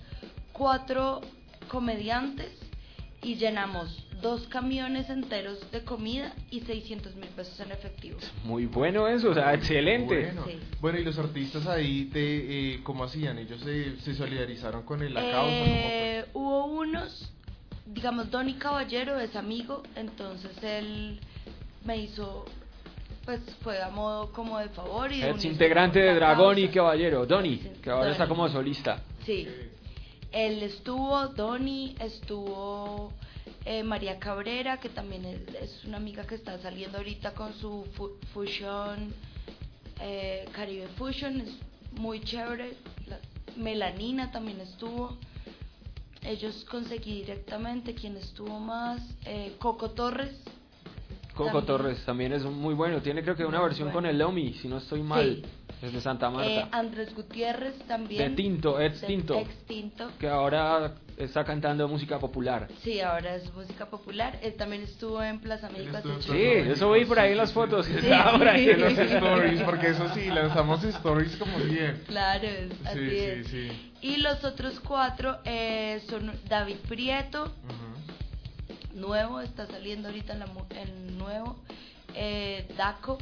cuatro 0.52 1.20
comediantes 1.68 2.50
y 3.22 3.34
llenamos 3.34 4.06
dos 4.22 4.46
camiones 4.48 5.10
enteros 5.10 5.58
de 5.72 5.82
comida 5.84 6.32
y 6.50 6.60
600 6.60 7.16
mil 7.16 7.28
pesos 7.30 7.58
en 7.60 7.72
efectivo. 7.72 8.18
Muy 8.44 8.66
bueno 8.66 9.08
eso, 9.08 9.30
o 9.30 9.34
sea, 9.34 9.52
excelente. 9.52 10.26
Bueno, 10.26 10.44
Sí. 10.46 10.58
Bueno, 10.80 10.98
y 11.00 11.04
los 11.04 11.18
artistas 11.18 11.66
ahí, 11.66 12.04
te, 12.06 12.74
eh, 12.74 12.80
¿cómo 12.84 13.04
hacían? 13.04 13.38
¿Ellos 13.38 13.60
se, 13.60 13.96
se 14.00 14.14
solidarizaron 14.14 14.82
con 14.84 15.02
el- 15.02 15.12
la 15.14 15.20
causa? 15.22 15.48
Eh, 15.50 16.24
hubo 16.34 16.66
unos, 16.66 17.30
digamos, 17.86 18.30
Donny 18.30 18.54
Caballero 18.54 19.18
es 19.18 19.34
amigo, 19.34 19.82
entonces 19.96 20.52
él 20.62 21.18
me 21.84 21.96
hizo, 21.98 22.44
pues 23.24 23.40
fue 23.62 23.80
a 23.82 23.88
modo 23.90 24.32
como 24.32 24.58
de 24.58 24.68
favor 24.70 25.12
y 25.12 25.22
unirse 25.22 25.48
integrante 25.48 26.00
de 26.00 26.14
Dragón 26.14 26.58
y. 26.58 26.68
Caballero, 26.68 27.24
Donny, 27.26 27.58
que 27.82 27.90
ahora 27.90 28.10
está 28.12 28.26
como 28.26 28.48
solista. 28.48 29.02
Sí, 29.24 29.46
él 30.32 30.62
estuvo, 30.62 31.28
Donny 31.28 31.94
estuvo, 32.00 33.12
eh, 33.64 33.82
María 33.82 34.18
Cabrera, 34.18 34.78
que 34.80 34.88
también 34.88 35.24
es, 35.24 35.54
es 35.54 35.84
una 35.84 35.98
amiga 35.98 36.24
que 36.26 36.34
está 36.34 36.58
saliendo 36.60 36.98
ahorita 36.98 37.32
con 37.34 37.52
su 37.54 37.84
fu- 37.94 38.16
Fusion, 38.32 39.12
eh, 40.00 40.46
Caribe 40.52 40.88
Fusion, 40.96 41.40
es 41.42 41.50
muy 41.92 42.20
chévere. 42.20 42.74
La- 43.06 43.20
Melanina 43.56 44.32
también 44.32 44.60
estuvo. 44.62 45.16
Ellos 46.24 46.64
conseguí 46.70 47.16
directamente. 47.20 47.94
¿Quién 47.94 48.16
estuvo 48.16 48.58
más? 48.58 49.00
Eh, 49.26 49.54
Coco 49.58 49.90
Torres. 49.90 50.34
Coco 51.34 51.44
También. 51.62 51.66
Torres 51.66 52.04
también 52.04 52.32
es 52.34 52.44
muy 52.44 52.74
bueno. 52.74 53.00
Tiene 53.00 53.22
creo 53.22 53.34
que 53.34 53.44
una 53.44 53.58
Muy 53.58 53.68
versión 53.68 53.88
bueno. 53.88 53.96
con 53.98 54.06
el 54.06 54.18
Lomi, 54.18 54.52
si 54.54 54.68
no 54.68 54.78
estoy 54.78 55.02
mal. 55.02 55.42
Sí. 55.42 55.86
Es 55.86 55.92
de 55.92 56.00
Santa 56.00 56.28
Eh, 56.28 56.30
Marta. 56.30 56.68
Andrés 56.78 57.14
Gutiérrez 57.14 57.74
también. 57.88 58.30
De 58.36 58.42
Tinto, 58.42 58.80
ex 58.80 59.00
De- 59.00 59.06
Tinto. 59.08 59.38
ex 59.38 59.48
Tinto. 59.66 60.10
Que 60.18 60.28
ahora 60.28 60.92
está 61.16 61.42
cantando 61.44 61.88
música 61.88 62.18
popular. 62.20 62.68
Sí, 62.82 63.00
ahora 63.00 63.34
es 63.34 63.52
música 63.52 63.86
popular. 63.86 64.38
Él 64.42 64.54
también 64.54 64.82
estuvo 64.82 65.20
en 65.22 65.40
Plaza 65.40 65.68
Plaza 65.68 66.02
Sí, 66.20 66.40
eso 66.42 66.92
vi 66.92 67.04
por 67.04 67.18
ahí 67.18 67.32
en 67.32 67.38
las 67.38 67.52
fotos. 67.52 67.86
que 67.88 67.94
Sí. 67.94 67.98
estaba 68.06 68.38
por 68.38 68.46
ahí 68.48 68.68
en 68.68 68.80
los 68.80 68.96
stories, 68.98 69.62
porque 69.62 69.88
eso 69.88 70.08
sí, 70.14 70.26
lanzamos 70.26 70.84
stories 70.84 71.34
como 71.36 71.58
bien. 71.58 72.02
Claro, 72.06 72.44
es- 72.46 72.86
así 72.86 72.98
Sí, 72.98 73.08
sí, 73.10 73.16
es. 73.18 73.46
sí. 73.48 73.92
Y 74.02 74.16
los 74.18 74.44
otros 74.44 74.78
cuatro 74.80 75.38
eh, 75.44 76.00
son 76.08 76.30
David 76.48 76.76
Prieto, 76.88 77.44
Ujú. 77.44 77.91
Nuevo, 79.02 79.40
está 79.40 79.66
saliendo 79.66 80.08
ahorita 80.08 80.34
la, 80.34 80.46
en 80.70 81.18
nuevo, 81.18 81.56
eh, 82.14 82.66
Daco 82.78 83.18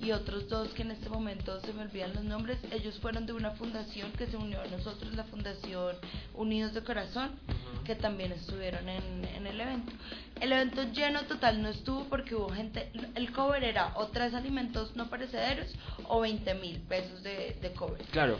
y 0.00 0.10
otros 0.10 0.48
dos 0.48 0.68
que 0.70 0.82
en 0.82 0.90
este 0.90 1.08
momento 1.08 1.60
se 1.60 1.72
me 1.72 1.82
olvidan 1.82 2.14
los 2.14 2.24
nombres. 2.24 2.58
Ellos 2.70 2.98
fueron 3.00 3.26
de 3.26 3.32
una 3.32 3.52
fundación 3.52 4.10
que 4.12 4.26
se 4.26 4.36
unió 4.36 4.60
a 4.60 4.66
nosotros, 4.66 5.14
la 5.14 5.24
Fundación 5.24 5.96
Unidos 6.34 6.74
de 6.74 6.82
Corazón, 6.82 7.30
que 7.84 7.94
también 7.94 8.32
estuvieron 8.32 8.88
en, 8.88 9.24
en 9.24 9.46
el 9.46 9.60
evento. 9.60 9.92
El 10.40 10.52
evento 10.52 10.82
lleno 10.92 11.22
total 11.22 11.62
no 11.62 11.68
estuvo 11.68 12.04
porque 12.04 12.34
hubo 12.34 12.50
gente, 12.50 12.90
el 13.14 13.32
cover 13.32 13.64
era 13.64 13.92
o 13.96 14.08
tres 14.08 14.34
alimentos 14.34 14.94
no 14.96 15.08
perecederos 15.08 15.74
o 16.08 16.20
20 16.20 16.54
mil 16.54 16.80
pesos 16.80 17.22
de, 17.22 17.56
de 17.60 17.72
cover. 17.72 18.02
Claro. 18.10 18.38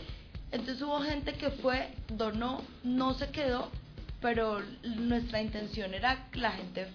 Entonces 0.53 0.83
hubo 0.83 1.01
gente 1.01 1.35
que 1.35 1.51
fue, 1.51 1.95
donó, 2.09 2.63
no 2.85 3.15
se 3.15 3.31
quedó, 3.31 3.71
pero 4.21 4.61
nuestra 4.83 5.41
intención 5.41 5.95
era 5.95 6.29
que 6.31 6.39
la 6.39 6.53
gente 6.53 6.87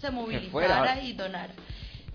se 0.00 0.10
movilizara 0.10 1.02
y 1.02 1.12
donara. 1.12 1.54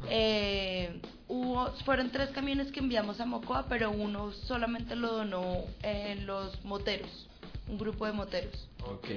Eh, 0.09 0.99
hubo, 1.27 1.71
fueron 1.85 2.09
tres 2.09 2.29
camiones 2.29 2.71
que 2.71 2.79
enviamos 2.79 3.19
a 3.19 3.25
Mocoa, 3.25 3.65
pero 3.69 3.91
uno 3.91 4.31
solamente 4.31 4.95
lo 4.95 5.13
donó 5.13 5.57
en 5.83 6.25
los 6.25 6.63
moteros, 6.65 7.27
un 7.67 7.77
grupo 7.77 8.05
de 8.05 8.13
moteros. 8.13 8.67
Ok. 8.85 9.07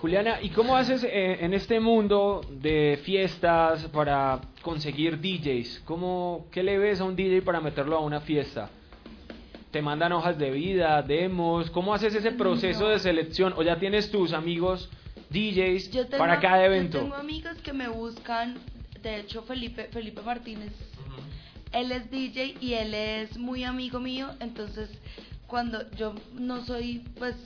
Juliana, 0.00 0.40
¿y 0.40 0.48
cómo 0.50 0.76
haces 0.76 1.04
eh, 1.04 1.44
en 1.44 1.52
este 1.52 1.78
mundo 1.78 2.40
de 2.48 2.98
fiestas 3.04 3.84
para 3.88 4.40
conseguir 4.62 5.20
DJs? 5.20 5.82
¿Cómo, 5.84 6.46
¿Qué 6.50 6.62
le 6.62 6.78
ves 6.78 7.00
a 7.00 7.04
un 7.04 7.14
DJ 7.14 7.42
para 7.42 7.60
meterlo 7.60 7.98
a 7.98 8.00
una 8.00 8.20
fiesta? 8.20 8.70
¿Te 9.70 9.82
mandan 9.82 10.12
hojas 10.12 10.36
de 10.36 10.50
vida, 10.50 11.00
demos? 11.02 11.70
¿Cómo 11.70 11.94
haces 11.94 12.14
ese 12.14 12.32
proceso 12.32 12.84
No. 12.84 12.88
de 12.88 12.98
selección? 12.98 13.54
¿O 13.56 13.62
ya 13.62 13.78
tienes 13.78 14.10
tus 14.10 14.32
amigos 14.32 14.88
DJs 15.30 15.90
tengo, 15.90 16.18
para 16.18 16.40
cada 16.40 16.64
evento? 16.64 16.98
Yo 16.98 17.04
tengo 17.04 17.14
amigos 17.14 17.56
que 17.62 17.72
me 17.72 17.88
buscan, 17.88 18.56
de 19.02 19.20
hecho 19.20 19.42
Felipe, 19.42 19.88
Felipe 19.92 20.22
Martínez, 20.22 20.72
él 21.72 21.92
es 21.92 22.10
DJ 22.10 22.56
y 22.60 22.74
él 22.74 22.94
es 22.94 23.38
muy 23.38 23.62
amigo 23.62 24.00
mío, 24.00 24.30
entonces 24.40 24.90
cuando 25.46 25.88
yo 25.92 26.14
no 26.34 26.64
soy 26.64 27.04
pues 27.18 27.36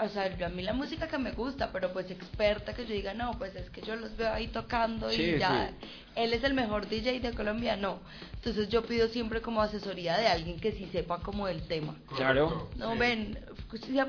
o 0.00 0.08
sea, 0.08 0.36
yo 0.36 0.46
a 0.46 0.48
mí 0.48 0.62
la 0.62 0.72
música 0.72 1.08
que 1.08 1.18
me 1.18 1.32
gusta, 1.32 1.70
pero 1.72 1.92
pues 1.92 2.10
experta 2.10 2.74
que 2.74 2.84
yo 2.86 2.92
diga, 2.94 3.14
no, 3.14 3.32
pues 3.38 3.54
es 3.56 3.70
que 3.70 3.80
yo 3.82 3.96
los 3.96 4.16
veo 4.16 4.32
ahí 4.32 4.48
tocando 4.48 5.10
Sí, 5.10 5.22
y 5.22 5.38
ya, 5.38 5.70
sí. 5.80 5.86
él 6.16 6.32
es 6.32 6.44
el 6.44 6.54
mejor 6.54 6.88
DJ 6.88 7.20
de 7.20 7.32
Colombia, 7.32 7.76
no. 7.76 7.98
Entonces 8.34 8.68
yo 8.68 8.84
pido 8.84 9.08
siempre 9.08 9.40
como 9.40 9.62
asesoría 9.62 10.16
de 10.18 10.28
alguien 10.28 10.60
que 10.60 10.72
sí 10.72 10.88
sepa 10.92 11.18
como 11.20 11.48
el 11.48 11.62
tema. 11.66 11.94
Claro. 12.16 12.68
No, 12.76 12.92
Sí. 12.92 12.98
ven, 12.98 13.38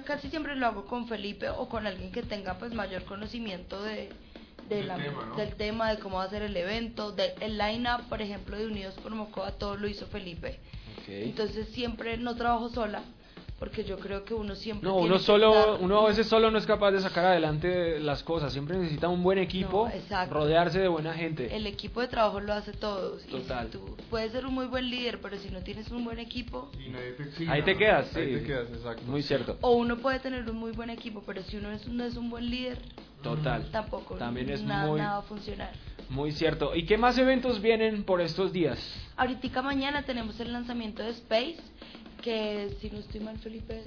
casi 0.05 0.29
siempre 0.29 0.55
lo 0.55 0.67
hago 0.67 0.85
con 0.85 1.07
Felipe 1.07 1.49
o 1.49 1.67
con 1.69 1.87
alguien 1.87 2.11
que 2.11 2.23
tenga 2.23 2.55
pues 2.59 2.73
mayor 2.73 3.03
conocimiento 3.05 3.81
de, 3.83 4.09
de 4.69 4.75
Del 4.75 4.87
la- 4.87 4.95
tema, 4.97 5.25
¿no? 5.25 5.35
del 5.35 5.55
tema, 5.55 5.89
de 5.91 5.99
cómo 5.99 6.17
va 6.17 6.25
a 6.25 6.29
ser 6.29 6.41
el 6.43 6.55
evento, 6.57 7.11
de, 7.13 7.33
el 7.39 7.57
line-up, 7.57 8.07
por 8.09 8.21
ejemplo, 8.21 8.57
de 8.57 8.65
Unidos 8.67 8.95
por 9.01 9.11
Mocoa, 9.13 9.51
todo 9.53 9.75
lo 9.77 9.87
hizo 9.87 10.05
Felipe. 10.07 10.59
Entonces 11.07 11.69
siempre 11.69 12.17
no 12.17 12.35
trabajo 12.35 12.67
sola, 12.69 13.01
porque 13.59 13.83
yo 13.83 13.97
creo 13.97 14.23
que 14.23 14.33
uno 14.35 14.53
siempre... 14.55 14.87
No, 14.87 14.95
tiene 14.97 15.07
uno 15.07 15.17
que 15.17 15.23
solo, 15.23 15.53
estar- 15.53 15.77
uno 15.81 15.99
a 16.01 16.07
veces 16.07 16.27
solo 16.27 16.51
no 16.51 16.57
es 16.59 16.65
capaz 16.67 16.91
de 16.91 16.99
sacar 17.01 17.25
adelante 17.25 17.99
las 17.99 18.21
cosas. 18.21 18.53
Siempre 18.53 18.77
necesita 18.77 19.07
un 19.07 19.23
buen 19.23 19.39
equipo, 19.39 19.87
No, 19.89 19.95
exacto. 19.95 20.33
rodearse 20.35 20.79
de 20.79 20.87
buena 20.87 21.13
gente. 21.13 21.55
El 21.55 21.65
equipo 21.65 22.01
de 22.01 22.07
trabajo 22.07 22.39
lo 22.39 22.53
hace 22.53 22.71
todos. 22.73 23.23
Total. 23.25 23.67
Y 23.67 23.71
si 23.71 23.77
tú 23.77 23.97
puedes 24.11 24.31
ser 24.31 24.45
un 24.45 24.53
muy 24.53 24.67
buen 24.67 24.89
líder, 24.89 25.19
pero 25.21 25.37
si 25.37 25.49
no 25.49 25.61
tienes 25.61 25.89
un 25.89 26.03
buen 26.05 26.19
equipo, 26.19 26.69
Y 26.79 26.89
nadie 26.89 27.11
te 27.13 27.23
exige, 27.23 27.51
Ahí 27.51 27.63
te 27.63 27.73
¿no? 27.73 27.79
quedas, 27.79 28.15
Ahí 28.15 28.27
sí. 28.27 28.39
te 28.41 28.43
quedas, 28.45 28.69
exacto. 28.69 29.01
Muy 29.07 29.23
cierto. 29.23 29.57
o 29.61 29.71
uno 29.71 29.97
puede 29.97 30.19
tener 30.19 30.47
un 30.49 30.57
muy 30.57 30.71
buen 30.71 30.89
equipo, 30.91 31.23
pero 31.25 31.41
si 31.43 31.57
uno 31.57 31.71
es- 31.71 31.87
no 31.87 32.03
es 32.03 32.15
un 32.15 32.29
buen 32.29 32.49
líder, 32.49 32.77
Total. 33.23 33.65
tampoco 33.71 34.15
También 34.15 34.51
es 34.51 34.61
nada, 34.61 34.87
muy, 34.87 34.99
nada 34.99 35.13
va 35.13 35.17
a 35.19 35.21
funcionar. 35.23 35.71
muy 36.09 36.31
cierto. 36.31 36.75
¿Y 36.75 36.85
qué 36.85 36.97
más 36.99 37.17
eventos 37.17 37.59
vienen 37.59 38.03
por 38.03 38.21
estos 38.21 38.53
días? 38.53 38.77
Ahorita 39.17 39.63
mañana 39.63 40.03
tenemos 40.03 40.39
el 40.39 40.53
lanzamiento 40.53 41.01
de 41.01 41.09
Space, 41.09 41.57
que 42.21 42.75
si 42.81 42.89
no 42.89 42.99
estoy 42.99 43.21
mal, 43.21 43.37
Felipe, 43.39 43.83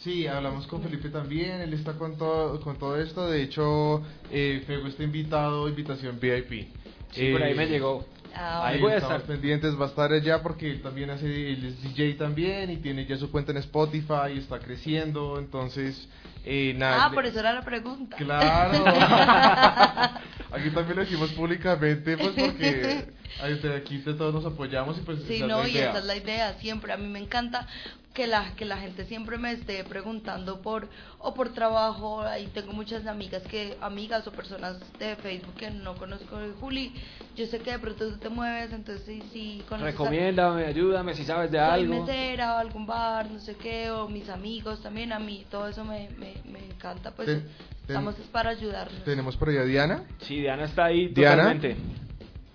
Sí, 0.00 0.26
hablamos 0.26 0.66
con 0.66 0.82
Felipe 0.82 1.10
también, 1.10 1.60
él 1.60 1.72
está 1.74 1.92
con 1.92 2.18
todo, 2.18 2.60
con 2.60 2.76
todo 2.76 3.00
esto, 3.00 3.30
de 3.30 3.40
hecho, 3.42 4.02
eh, 4.32 4.64
Fego 4.66 4.88
está 4.88 5.04
invitado, 5.04 5.68
invitación 5.68 6.18
VIP. 6.18 6.68
Sí, 7.12 7.30
por 7.30 7.40
ahí 7.42 7.54
me 7.54 7.64
Eh, 7.64 7.68
llegó. 7.68 8.04
Ah, 8.34 8.66
Ahí 8.66 8.80
voy 8.80 8.92
a 8.92 8.96
estar. 8.96 9.22
pendientes, 9.22 9.78
va 9.78 9.84
a 9.84 9.88
estar 9.88 10.10
allá 10.10 10.42
porque 10.42 10.68
él 10.70 10.82
también 10.82 11.10
hace, 11.10 11.52
él 11.52 11.66
es 11.66 11.82
DJ 11.82 12.14
también 12.14 12.70
y 12.70 12.78
tiene 12.78 13.06
ya 13.06 13.16
su 13.16 13.30
cuenta 13.30 13.52
en 13.52 13.58
Spotify 13.58 14.32
y 14.34 14.38
está 14.38 14.58
creciendo, 14.58 15.38
entonces, 15.38 16.08
eh, 16.44 16.74
nada. 16.76 17.04
Ah, 17.04 17.10
por 17.12 17.24
eso 17.26 17.38
era 17.38 17.52
la 17.52 17.62
pregunta. 17.62 18.16
Claro. 18.16 18.84
aquí 20.50 20.70
también 20.70 20.96
lo 20.96 21.02
decimos 21.04 21.30
públicamente, 21.32 22.16
pues 22.16 22.30
porque 22.30 23.04
ahí 23.40 23.58
de 23.58 23.76
aquí 23.76 23.98
de 23.98 24.14
todos 24.14 24.34
nos 24.34 24.44
apoyamos 24.46 24.98
y 24.98 25.00
pues 25.02 25.18
Sí, 25.26 25.36
esa 25.36 25.44
es 25.44 25.50
no, 25.50 25.62
la 25.62 25.68
y 25.68 25.72
idea. 25.72 25.90
esa 25.90 25.98
es 25.98 26.04
la 26.04 26.16
idea 26.16 26.54
siempre. 26.54 26.92
A 26.92 26.96
mí 26.96 27.06
me 27.08 27.18
encanta 27.18 27.66
que 28.14 28.26
la, 28.26 28.54
que 28.56 28.66
la 28.66 28.76
gente 28.76 29.06
siempre 29.06 29.38
me 29.38 29.52
esté 29.52 29.82
preguntando 29.84 30.60
por 30.60 30.86
o 31.18 31.32
por 31.32 31.54
trabajo. 31.54 32.20
Ahí 32.20 32.46
tengo 32.52 32.72
muchas 32.74 33.06
amigas 33.06 33.42
que 33.44 33.76
amigas 33.80 34.26
o 34.26 34.32
personas 34.32 34.76
de 34.98 35.16
Facebook 35.16 35.54
que 35.56 35.70
no 35.70 35.94
conozco. 35.94 36.36
Juli, 36.60 36.92
yo 37.36 37.46
sé 37.46 37.60
que 37.60 37.70
de 37.72 37.78
pronto 37.78 38.06
tú 38.10 38.18
te 38.18 38.28
mueves, 38.28 38.70
entonces 38.72 39.02
sí, 39.06 39.22
sí 39.32 39.62
conoces 39.66 39.88
a- 39.88 39.90
Recomiéndame, 39.92 40.66
ayúdame 40.66 41.14
si 41.14 41.24
sabes 41.24 41.50
de 41.50 41.58
algo. 41.58 42.00
mesera 42.04 42.56
o 42.56 42.58
algún 42.58 42.86
bar, 42.86 43.30
no 43.30 43.40
sé 43.40 43.56
qué, 43.56 43.90
o 43.90 44.06
mis 44.08 44.28
amigos 44.28 44.82
también, 44.82 45.12
a 45.12 45.18
mí 45.18 45.46
todo 45.50 45.66
eso 45.68 45.82
me, 45.82 46.10
me, 46.18 46.34
me 46.44 46.58
encanta, 46.66 47.12
pues 47.12 47.26
Ten- 47.28 47.40
ten- 47.44 47.50
estamos 47.86 48.18
es 48.18 48.26
para 48.26 48.50
ayudarnos. 48.50 49.02
Tenemos 49.04 49.36
por 49.38 49.48
allá 49.48 49.62
a 49.62 49.64
Diana. 49.64 50.04
Sí, 50.20 50.38
Diana 50.40 50.64
está 50.64 50.84
ahí 50.84 51.08
Diana. 51.08 51.44
totalmente. 51.54 51.76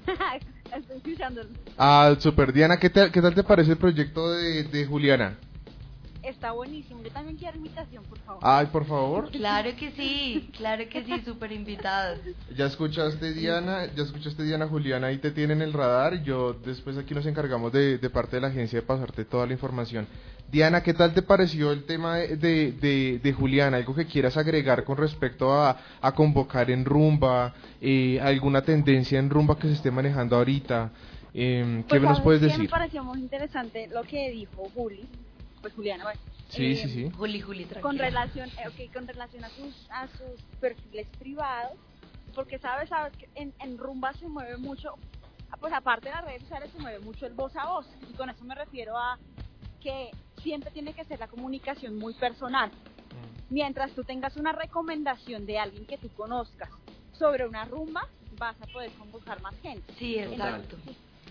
Estoy 0.76 0.98
escuchándolo. 0.98 1.50
Ah, 1.78 2.16
super 2.20 2.52
Diana, 2.54 2.78
¿qué 2.78 2.90
tal, 2.90 3.12
qué 3.12 3.22
tal 3.22 3.36
te 3.36 3.44
parece 3.44 3.72
el 3.72 3.78
proyecto 3.78 4.32
de, 4.32 4.64
de 4.64 4.86
Juliana? 4.86 5.38
Está 6.28 6.52
buenísimo. 6.52 7.02
Yo 7.04 7.10
también 7.12 7.38
quiero 7.38 7.56
invitación, 7.58 8.04
por 8.04 8.18
favor. 8.20 8.42
Ay, 8.44 8.66
por 8.68 8.86
favor. 8.86 9.32
Claro 9.38 9.70
que 9.78 9.92
sí, 9.92 10.50
claro 10.58 10.84
que 10.90 11.04
sí, 11.06 11.22
súper 11.26 11.52
invitadas. 11.54 12.20
Ya 12.56 12.66
escuchaste 12.66 13.34
Diana, 13.34 13.86
ya 13.96 14.04
escuchaste 14.04 14.44
Diana 14.44 14.68
Juliana, 14.68 15.08
ahí 15.08 15.20
te 15.20 15.32
tienen 15.32 15.62
el 15.62 15.72
radar. 15.72 16.22
Yo 16.24 16.54
después 16.54 16.98
aquí 16.98 17.14
nos 17.14 17.26
encargamos 17.26 17.72
de, 17.72 17.98
de 17.98 18.10
parte 18.10 18.36
de 18.38 18.42
la 18.42 18.48
agencia 18.50 18.80
de 18.82 18.86
pasarte 18.86 19.24
toda 19.26 19.46
la 19.48 19.54
información. 19.54 20.06
Diana, 20.52 20.84
¿qué 20.84 20.94
tal 20.94 21.14
te 21.14 21.22
pareció 21.22 21.72
el 21.72 21.86
tema 21.86 22.18
de, 22.18 22.36
de, 22.38 22.72
de- 22.74 23.20
de 23.24 23.34
Juliana? 23.34 23.78
¿Algo 23.78 23.96
que 23.96 24.06
quieras 24.06 24.36
agregar 24.38 24.84
con 24.84 24.98
respecto 24.98 25.54
a, 25.54 25.78
a 26.02 26.12
convocar 26.14 26.70
en 26.72 26.84
rumba? 26.86 27.54
Eh, 27.82 28.20
¿Alguna 28.22 28.62
tendencia 28.64 29.18
en 29.20 29.30
rumba 29.30 29.58
que 29.58 29.68
se 29.68 29.74
esté 29.74 29.92
manejando 29.92 30.36
ahorita? 30.38 30.92
Eh, 31.34 31.84
¿Qué 31.88 32.00
Pues, 32.00 32.02
nos 32.02 32.10
¿sabes 32.12 32.24
puedes 32.24 32.42
decir? 32.42 32.60
Me 32.60 32.70
pareció 32.70 33.04
muy 33.04 33.20
interesante 33.20 33.88
lo 33.94 34.04
que 34.04 34.32
dijo 34.32 34.70
Juli, 34.74 35.06
pues 35.62 35.74
Juliana, 35.74 36.04
bueno, 36.04 36.20
Sí, 36.50 36.72
eh, 36.72 36.76
sí, 36.76 36.90
sí. 36.90 37.12
Juli, 37.12 37.42
Juli, 37.42 37.66
tranquila. 37.66 37.82
con 37.82 37.98
relación, 37.98 38.50
eh, 38.50 38.68
ok, 38.68 38.94
con 38.94 39.08
relación 39.08 39.44
a 39.44 39.50
sus, 39.50 39.90
a 39.92 40.08
sus 40.08 40.42
perfiles 40.60 41.08
privados, 41.20 41.74
porque 42.34 42.58
sabes, 42.60 42.90
sabes 42.90 43.14
que 43.18 43.30
en, 43.36 43.54
en 43.60 43.78
rumba 43.78 44.14
se 44.14 44.28
mueve 44.28 44.58
mucho, 44.58 44.96
pues 45.60 45.74
aparte 45.74 46.08
de 46.10 46.16
las 46.16 46.24
redes 46.24 46.42
sociales 46.44 46.72
se 46.72 46.80
mueve 46.80 47.00
mucho 47.00 47.26
el 47.26 47.34
voz 47.34 47.56
a 47.56 47.68
voz, 47.68 47.86
y 48.10 48.14
con 48.14 48.30
eso 48.30 48.44
me 48.46 48.56
refiero 48.56 48.98
a 48.98 49.18
que 49.82 50.12
siempre 50.42 50.72
tiene 50.72 50.94
que 50.94 51.04
ser 51.04 51.20
la 51.20 51.28
comunicación 51.28 51.98
muy 51.98 52.14
personal. 52.14 52.72
Mientras 53.50 53.92
tú 53.92 54.04
tengas 54.04 54.36
una 54.36 54.52
recomendación 54.52 55.46
de 55.46 55.58
alguien 55.58 55.86
que 55.86 55.98
tú 55.98 56.10
conozcas 56.10 56.70
sobre 57.14 57.48
una 57.48 57.66
rumba, 57.66 58.08
vas 58.38 58.62
a 58.62 58.68
poder 58.68 58.92
convocar 58.94 59.42
más 59.42 59.56
gente. 59.62 59.86
Sí, 59.98 60.20
exacto. 60.20 60.78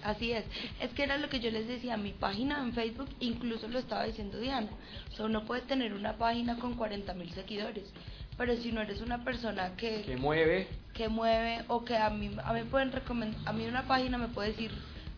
Así 0.06 0.30
es. 0.30 0.44
Es 0.80 0.90
que 0.92 1.02
era 1.02 1.18
lo 1.18 1.28
que 1.28 1.40
yo 1.40 1.50
les 1.50 1.66
decía, 1.66 1.96
mi 1.96 2.12
página 2.12 2.60
en 2.62 2.72
Facebook, 2.72 3.08
incluso 3.18 3.66
lo 3.66 3.80
estaba 3.80 4.04
diciendo 4.04 4.38
Diana. 4.38 4.68
O 5.12 5.16
sea, 5.16 5.26
uno 5.26 5.44
puede 5.44 5.62
tener 5.62 5.92
una 5.94 6.12
página 6.16 6.56
con 6.58 6.74
40 6.74 7.12
mil 7.14 7.28
seguidores, 7.32 7.92
pero 8.38 8.56
si 8.56 8.70
no 8.70 8.82
eres 8.82 9.00
una 9.00 9.24
persona 9.24 9.72
que, 9.76 10.02
Que 10.02 10.16
mueve. 10.16 10.68
que 10.94 11.08
mueve 11.08 11.64
o 11.66 11.84
que 11.84 11.96
a 11.96 12.08
mí, 12.10 12.30
a 12.44 12.52
mí 12.52 12.60
pueden 12.70 12.92
recomendar, 12.92 13.40
a 13.46 13.52
mí 13.52 13.66
una 13.66 13.82
página 13.88 14.16
me 14.16 14.28
puede 14.28 14.50
decir, 14.50 14.70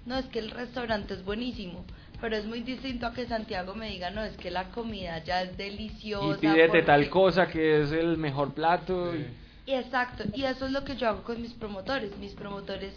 no, 0.06 0.16
es 0.16 0.24
que 0.26 0.38
el 0.38 0.50
restaurante 0.50 1.12
es 1.12 1.22
buenísimo, 1.22 1.84
pero 2.18 2.34
es 2.36 2.46
muy 2.46 2.60
distinto 2.62 3.06
a 3.06 3.12
que 3.12 3.26
Santiago 3.26 3.74
me 3.74 3.90
diga, 3.90 4.08
no, 4.10 4.22
es 4.24 4.38
que 4.38 4.50
la 4.50 4.70
comida 4.70 5.22
ya 5.22 5.42
es 5.42 5.52
Y 5.52 5.56
deliciosa. 5.56 6.40
pídete 6.40 6.82
tal 6.82 7.00
porque-". 7.02 7.10
cosa 7.10 7.46
que 7.48 7.82
es 7.82 7.92
el 7.92 8.16
mejor 8.16 8.54
plato. 8.54 9.14
y- 9.14 9.26
Y 9.70 9.74
Exacto, 9.74 10.24
y 10.34 10.44
eso 10.44 10.64
es 10.64 10.72
lo 10.72 10.82
que 10.82 10.96
yo 10.96 11.08
hago 11.10 11.22
con 11.24 11.42
mis 11.42 11.52
promotores. 11.52 12.16
Mis 12.16 12.32
promotores, 12.32 12.94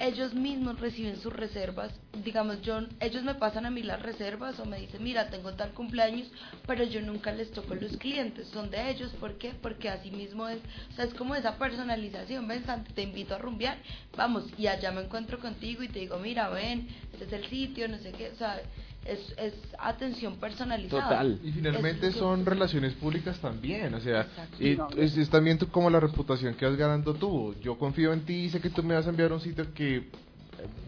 ellos 0.00 0.32
mismos 0.34 0.80
reciben 0.80 1.20
sus 1.20 1.32
reservas. 1.32 1.92
Digamos, 2.24 2.62
yo, 2.62 2.80
ellos 3.00 3.22
me 3.22 3.34
pasan 3.34 3.66
a 3.66 3.70
mí 3.70 3.82
las 3.82 4.00
reservas 4.00 4.58
o 4.58 4.64
me 4.64 4.80
dicen, 4.80 5.04
mira, 5.04 5.28
tengo 5.28 5.52
tal 5.52 5.72
cumpleaños, 5.72 6.28
pero 6.66 6.84
yo 6.84 7.02
nunca 7.02 7.32
les 7.32 7.50
toco 7.50 7.74
los 7.74 7.96
clientes, 7.98 8.48
son 8.48 8.70
de 8.70 8.90
ellos. 8.90 9.12
¿Por 9.20 9.36
qué? 9.36 9.52
Porque 9.60 9.90
así 9.90 10.10
mismo 10.10 10.48
es, 10.48 10.58
o 10.92 10.96
sea, 10.96 11.04
es 11.04 11.14
como 11.14 11.34
esa 11.34 11.56
personalización. 11.58 12.48
Ven, 12.48 12.64
Santi, 12.64 12.92
te 12.94 13.02
invito 13.02 13.34
a 13.34 13.38
rumbear, 13.38 13.76
vamos, 14.16 14.44
y 14.56 14.66
allá 14.66 14.90
me 14.90 15.02
encuentro 15.02 15.38
contigo 15.38 15.82
y 15.82 15.88
te 15.88 16.00
digo, 16.00 16.18
mira, 16.18 16.48
ven, 16.48 16.88
este 17.12 17.24
es 17.26 17.32
el 17.32 17.46
sitio, 17.50 17.86
no 17.86 17.98
sé 17.98 18.12
qué, 18.12 18.30
o 18.30 18.36
sea, 18.36 18.60
es, 19.04 19.34
es 19.38 19.54
atención 19.78 20.36
personalizada. 20.36 21.02
Total. 21.08 21.40
Y 21.42 21.52
finalmente 21.52 22.08
es 22.08 22.16
son 22.16 22.44
que- 22.44 22.50
relaciones 22.50 22.92
públicas 22.94 23.38
también, 23.40 23.94
o 23.94 24.00
sea, 24.00 24.26
y 24.58 24.76
es, 24.96 25.16
es 25.16 25.30
también 25.30 25.58
tú 25.58 25.68
como 25.68 25.88
la 25.90 26.00
reputación 26.00 26.54
que 26.54 26.66
vas 26.66 26.76
ganando 26.76 27.14
tú. 27.14 27.54
Yo 27.62 27.78
confío 27.78 28.12
en 28.12 28.24
ti 28.26 28.44
y 28.44 28.50
sé 28.50 28.60
que 28.60 28.70
tú 28.70 28.82
me 28.82 28.94
vas 28.94 29.06
a 29.06 29.10
enviar 29.10 29.32
un 29.32 29.40
sitio 29.40 29.72
que 29.74 30.08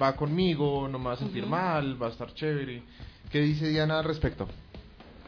va 0.01 0.15
conmigo, 0.17 0.87
no 0.89 0.99
me 0.99 1.07
va 1.07 1.13
a 1.15 1.17
sentir 1.17 1.47
mal, 1.47 2.01
va 2.01 2.09
a 2.09 2.11
estar 2.11 2.33
chévere. 2.35 2.83
¿Qué 3.31 3.41
dice 3.41 3.69
Diana 3.69 3.99
al 3.99 4.05
respecto? 4.05 4.47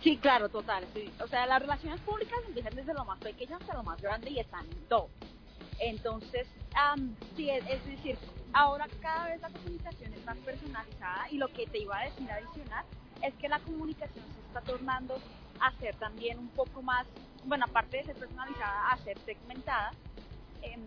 Sí, 0.03 0.18
claro, 0.18 0.51
total. 0.51 0.85
sí. 0.92 1.11
O 1.25 1.27
sea, 1.29 1.47
las 1.47 1.62
relaciones 1.62 1.99
públicas 2.01 2.37
empiezan 2.47 2.75
desde 2.77 2.92
lo 2.92 3.07
más 3.07 3.18
pequeño 3.20 3.57
hasta 3.57 3.73
lo 3.73 3.83
más 3.83 3.99
grande 4.03 4.29
y 4.31 4.38
están 4.38 4.66
en 4.66 4.87
todo. 4.88 5.09
Entonces, 5.81 6.47
am, 6.75 7.14
sí, 7.37 7.49
es, 7.49 7.64
es 7.70 7.85
decir, 7.87 8.16
ahora 8.55 8.87
cada 9.01 9.29
vez 9.29 9.40
la 9.43 9.51
comunicación 9.51 10.14
es 10.14 10.25
más 10.25 10.38
personalizada 10.38 11.29
y 11.31 11.38
lo 11.38 11.49
que 11.49 11.67
te 11.67 11.79
iba 11.79 11.99
a 11.99 12.05
decir 12.05 12.31
adicional 12.31 12.85
es 13.23 13.35
que 13.35 13.49
la 13.49 13.59
comunicación 13.59 14.25
se 14.33 14.40
está 14.47 14.61
tornando 14.61 15.19
a 15.61 15.73
ser 15.79 15.95
también 15.97 16.38
un 16.38 16.49
poco 16.49 16.81
más, 16.83 17.07
bueno, 17.45 17.67
aparte 17.69 17.99
de 17.99 18.05
ser 18.05 18.17
personalizada, 18.17 18.90
a 18.90 18.97
ser 18.99 19.19
segmentada 19.25 19.93
en, 20.62 20.83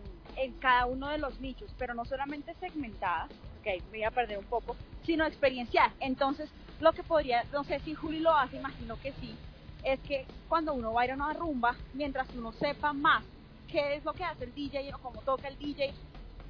cada 0.59 0.85
uno 0.85 1.07
de 1.07 1.17
los 1.17 1.39
nichos, 1.39 1.73
pero 1.79 1.93
no 1.93 2.05
solamente 2.05 2.53
segmentada, 2.59 3.25
ok, 3.59 3.83
me 3.85 3.97
voy 3.97 4.03
a 4.03 4.11
perder 4.11 4.37
un 4.37 4.45
poco, 4.45 4.75
sino 5.03 5.25
experiencial. 5.25 5.91
Entonces, 5.99 6.49
lo 6.79 6.93
que 6.93 7.01
podría, 7.01 7.43
no 7.51 7.63
sé 7.63 7.79
si 7.79 7.95
Juli 7.95 8.19
lo 8.19 8.35
hace, 8.35 8.57
imagino 8.57 9.01
que 9.01 9.13
sí, 9.13 9.35
es 9.83 9.99
que 10.01 10.25
cuando 10.47 10.73
uno 10.73 10.93
va 10.93 11.01
a 11.01 11.05
ir 11.05 11.11
a 11.11 11.15
una 11.15 11.33
rumba, 11.33 11.75
mientras 11.93 12.27
uno 12.35 12.51
sepa 12.51 12.93
más 12.93 13.23
qué 13.67 13.95
es 13.95 14.05
lo 14.05 14.13
que 14.13 14.23
hace 14.23 14.45
el 14.45 14.53
DJ 14.53 14.93
o 14.93 14.99
cómo 14.99 15.21
toca 15.21 15.47
el 15.47 15.57
DJ, 15.57 15.91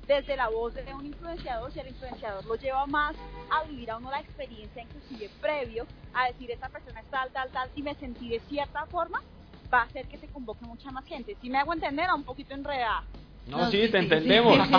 desde 0.07 0.37
la 0.37 0.47
voz 0.47 0.73
de 0.73 0.93
un 0.93 1.05
influenciador, 1.05 1.71
si 1.71 1.79
el 1.79 1.89
influenciador 1.89 2.45
lo 2.45 2.55
lleva 2.55 2.85
más 2.87 3.15
a 3.51 3.63
vivir 3.65 3.91
a 3.91 3.97
uno 3.97 4.09
la 4.09 4.21
experiencia, 4.21 4.81
inclusive 4.81 5.29
previo, 5.41 5.85
a 6.13 6.27
decir 6.27 6.49
esta 6.49 6.69
persona 6.69 7.01
es 7.01 7.07
tal, 7.07 7.29
tal, 7.31 7.49
tal, 7.49 7.69
y 7.75 7.83
me 7.83 7.93
sentí 7.95 8.29
de 8.29 8.39
cierta 8.39 8.85
forma, 8.85 9.21
va 9.71 9.81
a 9.81 9.83
hacer 9.83 10.07
que 10.07 10.17
se 10.17 10.27
convoque 10.27 10.65
mucha 10.65 10.91
más 10.91 11.05
gente. 11.05 11.35
Si 11.41 11.49
me 11.49 11.57
hago 11.57 11.73
entender, 11.73 12.05
a 12.05 12.15
un 12.15 12.23
poquito 12.23 12.53
enredada. 12.53 13.03
No, 13.47 13.57
No, 13.59 13.71
sí, 13.71 13.81
sí, 13.81 13.87
te 13.89 13.97
sí, 13.97 14.03
entendemos. 14.03 14.57
sí. 14.67 14.73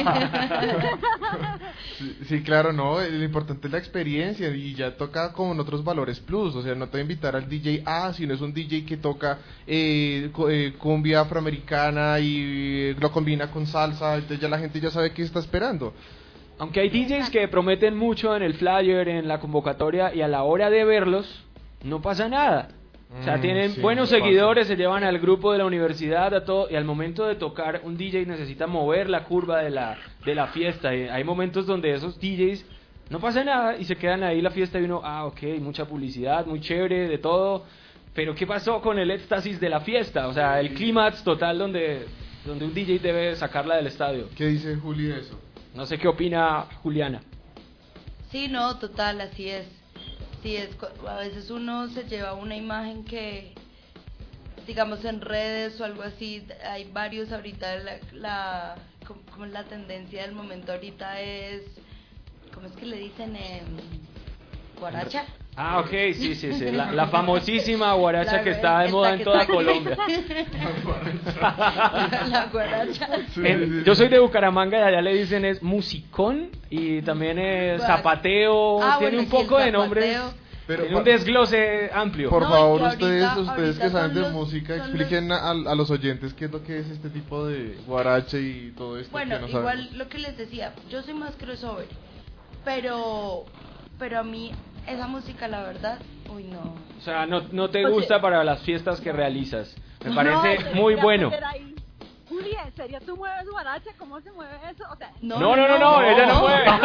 Sí, 2.28 2.42
claro, 2.42 2.72
no, 2.72 3.00
lo 3.00 3.24
importante 3.24 3.66
es 3.66 3.72
la 3.72 3.78
experiencia 3.78 4.48
y 4.54 4.74
ya 4.74 4.96
toca 4.96 5.32
con 5.32 5.58
otros 5.58 5.82
valores 5.82 6.20
plus, 6.20 6.54
o 6.54 6.62
sea, 6.62 6.74
no 6.74 6.86
te 6.86 6.92
voy 6.92 7.00
a 7.00 7.02
invitar 7.02 7.34
al 7.34 7.48
DJ 7.48 7.82
A, 7.84 8.12
sino 8.12 8.34
es 8.34 8.40
un 8.40 8.52
DJ 8.52 8.84
que 8.84 8.98
toca 8.98 9.38
eh, 9.66 10.30
eh, 10.50 10.74
cumbia 10.78 11.20
afroamericana 11.22 12.20
y 12.20 12.94
lo 12.94 13.10
combina 13.10 13.50
con 13.50 13.66
salsa, 13.66 14.14
entonces 14.14 14.38
ya 14.40 14.48
la 14.48 14.58
gente 14.58 14.78
ya 14.80 14.90
sabe 14.90 15.12
qué 15.12 15.22
está 15.22 15.40
esperando. 15.40 15.92
Aunque 16.58 16.80
hay 16.80 16.88
DJs 16.90 17.30
que 17.30 17.48
prometen 17.48 17.96
mucho 17.96 18.34
en 18.36 18.42
el 18.42 18.54
flyer, 18.54 19.08
en 19.08 19.26
la 19.26 19.40
convocatoria 19.40 20.14
y 20.14 20.22
a 20.22 20.28
la 20.28 20.42
hora 20.44 20.70
de 20.70 20.84
verlos, 20.84 21.44
no 21.84 22.00
pasa 22.00 22.28
nada. 22.28 22.68
O 23.16 23.22
sea, 23.22 23.38
mm, 23.38 23.40
tienen 23.40 23.82
buenos 23.82 24.10
seguidores, 24.10 24.66
se 24.66 24.76
llevan 24.76 25.02
al 25.02 25.18
grupo 25.18 25.52
de 25.52 25.58
la 25.58 25.64
universidad 25.64 26.34
a 26.34 26.44
todo, 26.44 26.68
y 26.70 26.76
al 26.76 26.84
momento 26.84 27.26
de 27.26 27.36
tocar, 27.36 27.80
un 27.84 27.96
DJ 27.96 28.26
necesita 28.26 28.66
mover 28.66 29.08
la 29.08 29.24
curva 29.24 29.62
de 29.62 29.70
la, 29.70 29.96
de 30.24 30.34
la 30.34 30.48
fiesta. 30.48 30.94
Y 30.94 31.08
hay 31.08 31.24
momentos 31.24 31.66
donde 31.66 31.92
esos 31.94 32.20
DJs 32.20 32.66
no 33.08 33.18
pasa 33.18 33.42
nada 33.42 33.78
y 33.78 33.84
se 33.84 33.96
quedan 33.96 34.22
ahí 34.22 34.42
la 34.42 34.50
fiesta 34.50 34.78
y 34.78 34.84
uno, 34.84 35.00
ah, 35.02 35.24
ok, 35.24 35.42
mucha 35.60 35.86
publicidad, 35.86 36.44
muy 36.44 36.60
chévere, 36.60 37.08
de 37.08 37.18
todo. 37.18 37.64
Pero 38.14 38.34
¿qué 38.34 38.46
pasó 38.46 38.82
con 38.82 38.98
el 38.98 39.10
éxtasis 39.10 39.58
de 39.58 39.70
la 39.70 39.80
fiesta? 39.80 40.28
O 40.28 40.34
sea, 40.34 40.60
el 40.60 40.74
clímax 40.74 41.24
total 41.24 41.58
donde, 41.58 42.06
donde 42.44 42.66
un 42.66 42.74
DJ 42.74 42.98
debe 42.98 43.34
sacarla 43.36 43.76
del 43.76 43.86
estadio. 43.86 44.28
¿Qué 44.36 44.46
dice 44.46 44.76
Juli 44.76 45.04
de 45.04 45.20
eso? 45.20 45.40
No 45.74 45.86
sé 45.86 45.96
qué 45.96 46.08
opina 46.08 46.66
Juliana. 46.82 47.22
Sí, 48.30 48.48
no, 48.48 48.78
total, 48.78 49.22
así 49.22 49.48
es 49.48 49.77
sí 50.42 50.56
es 50.56 50.70
a 51.06 51.16
veces 51.16 51.50
uno 51.50 51.88
se 51.88 52.04
lleva 52.04 52.34
una 52.34 52.56
imagen 52.56 53.04
que 53.04 53.54
digamos 54.66 55.04
en 55.04 55.20
redes 55.20 55.80
o 55.80 55.84
algo 55.84 56.02
así 56.02 56.46
hay 56.64 56.90
varios 56.90 57.32
ahorita 57.32 57.76
la, 57.76 57.98
la 58.12 58.76
como, 59.06 59.46
la 59.46 59.64
tendencia 59.64 60.22
del 60.22 60.32
momento 60.32 60.72
ahorita 60.72 61.20
es 61.20 61.62
cómo 62.54 62.66
es 62.66 62.72
que 62.74 62.86
le 62.86 62.98
dicen 62.98 63.34
eh, 63.36 63.62
guaracha 64.78 65.24
Ah, 65.60 65.80
ok, 65.80 65.90
sí, 66.14 66.36
sí, 66.36 66.52
sí. 66.52 66.70
La, 66.70 67.06
famosísima 67.08 67.92
guaracha 67.94 68.44
que 68.44 68.50
está 68.50 68.78
de 68.78 68.92
moda 68.92 69.14
en 69.14 69.24
toda 69.24 69.44
Colombia. 69.44 69.96
la 72.28 72.48
guaracha. 72.52 73.08
yo 73.84 73.94
soy 73.96 74.06
de 74.06 74.20
Bucaramanga 74.20 74.78
y 74.78 74.82
allá 74.82 75.02
le 75.02 75.14
dicen 75.14 75.44
es 75.44 75.60
musicón 75.60 76.50
y 76.70 77.02
también 77.02 77.40
es 77.40 77.82
zapateo. 77.82 78.80
Ah, 78.80 78.98
tiene 79.00 79.18
un 79.18 79.28
poco 79.28 79.58
de 79.58 79.72
nombres. 79.72 80.16
Pero 80.68 80.82
tiene 80.82 80.96
un 80.96 81.02
desglose 81.02 81.90
amplio. 81.92 82.30
Por 82.30 82.44
favor, 82.44 82.80
ustedes, 82.82 83.36
ustedes 83.36 83.80
que 83.80 83.90
saben 83.90 84.14
de 84.14 84.30
música, 84.30 84.76
expliquen 84.76 85.32
a, 85.32 85.74
los 85.74 85.90
oyentes 85.90 86.34
qué 86.34 86.44
es 86.44 86.52
lo 86.52 86.62
que 86.62 86.78
es 86.78 86.88
este 86.88 87.10
tipo 87.10 87.44
de 87.44 87.76
guaracha 87.84 88.38
y 88.38 88.72
todo 88.76 88.96
esto. 88.96 89.10
Bueno, 89.10 89.44
igual 89.48 89.90
lo 89.94 90.08
que 90.08 90.18
les 90.18 90.38
decía, 90.38 90.72
yo 90.88 91.02
soy 91.02 91.14
más 91.14 91.34
crossover, 91.34 91.88
pero, 92.64 93.44
pero 93.98 94.20
a 94.20 94.22
mí 94.22 94.52
esa 94.88 95.06
música, 95.06 95.48
la 95.48 95.62
verdad, 95.62 95.98
uy, 96.34 96.44
no. 96.44 96.74
O 96.98 97.00
sea, 97.00 97.26
no, 97.26 97.42
no 97.52 97.70
te 97.70 97.88
gusta 97.88 98.20
para 98.20 98.42
las 98.44 98.62
fiestas 98.62 99.00
que 99.00 99.12
realizas. 99.12 99.74
Me 100.04 100.14
parece 100.14 100.74
muy 100.74 100.94
bueno. 100.94 101.30
Juli, 102.28 102.54
¿en 102.62 102.74
serio 102.74 102.98
tú 103.06 103.16
mueves 103.16 103.48
guaracha? 103.50 103.90
¿Cómo 103.98 104.20
se 104.20 104.30
mueve 104.32 104.54
eso? 104.70 104.84
O 104.92 104.96
sea, 104.96 105.10
no, 105.22 105.38
no, 105.38 105.56
no, 105.56 105.78
no, 105.78 106.02
ella 106.02 106.26
no 106.26 106.40
mueve. 106.40 106.66
no, 106.66 106.78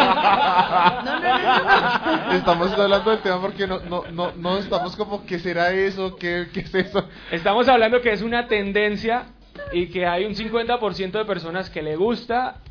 no, 1.03 1.19
no, 1.19 2.31
Estamos 2.37 2.71
hablando 2.71 3.11
del 3.11 3.19
tema 3.19 3.41
porque 3.41 3.67
no, 3.67 3.79
no, 3.81 4.03
no, 4.09 4.31
no 4.37 4.57
estamos 4.57 4.95
como, 4.95 5.25
¿qué 5.25 5.39
será 5.39 5.71
eso? 5.71 6.15
¿Qué, 6.15 6.47
¿Qué 6.53 6.61
es 6.61 6.73
eso? 6.73 7.09
Estamos 7.29 7.67
hablando 7.67 8.01
que 8.01 8.13
es 8.13 8.21
una 8.21 8.47
tendencia 8.47 9.25
y 9.73 9.87
que 9.87 10.05
hay 10.05 10.23
un 10.23 10.33
50% 10.33 11.11
de 11.11 11.25
personas 11.25 11.69
que 11.69 11.81
le 11.81 11.97
gusta 11.97 12.61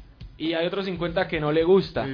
y 0.43 0.55
hay 0.55 0.67
otros 0.67 0.87
50 0.87 1.29
que 1.29 1.39
no 1.39 1.53
le 1.53 1.63
gusta. 1.63 2.05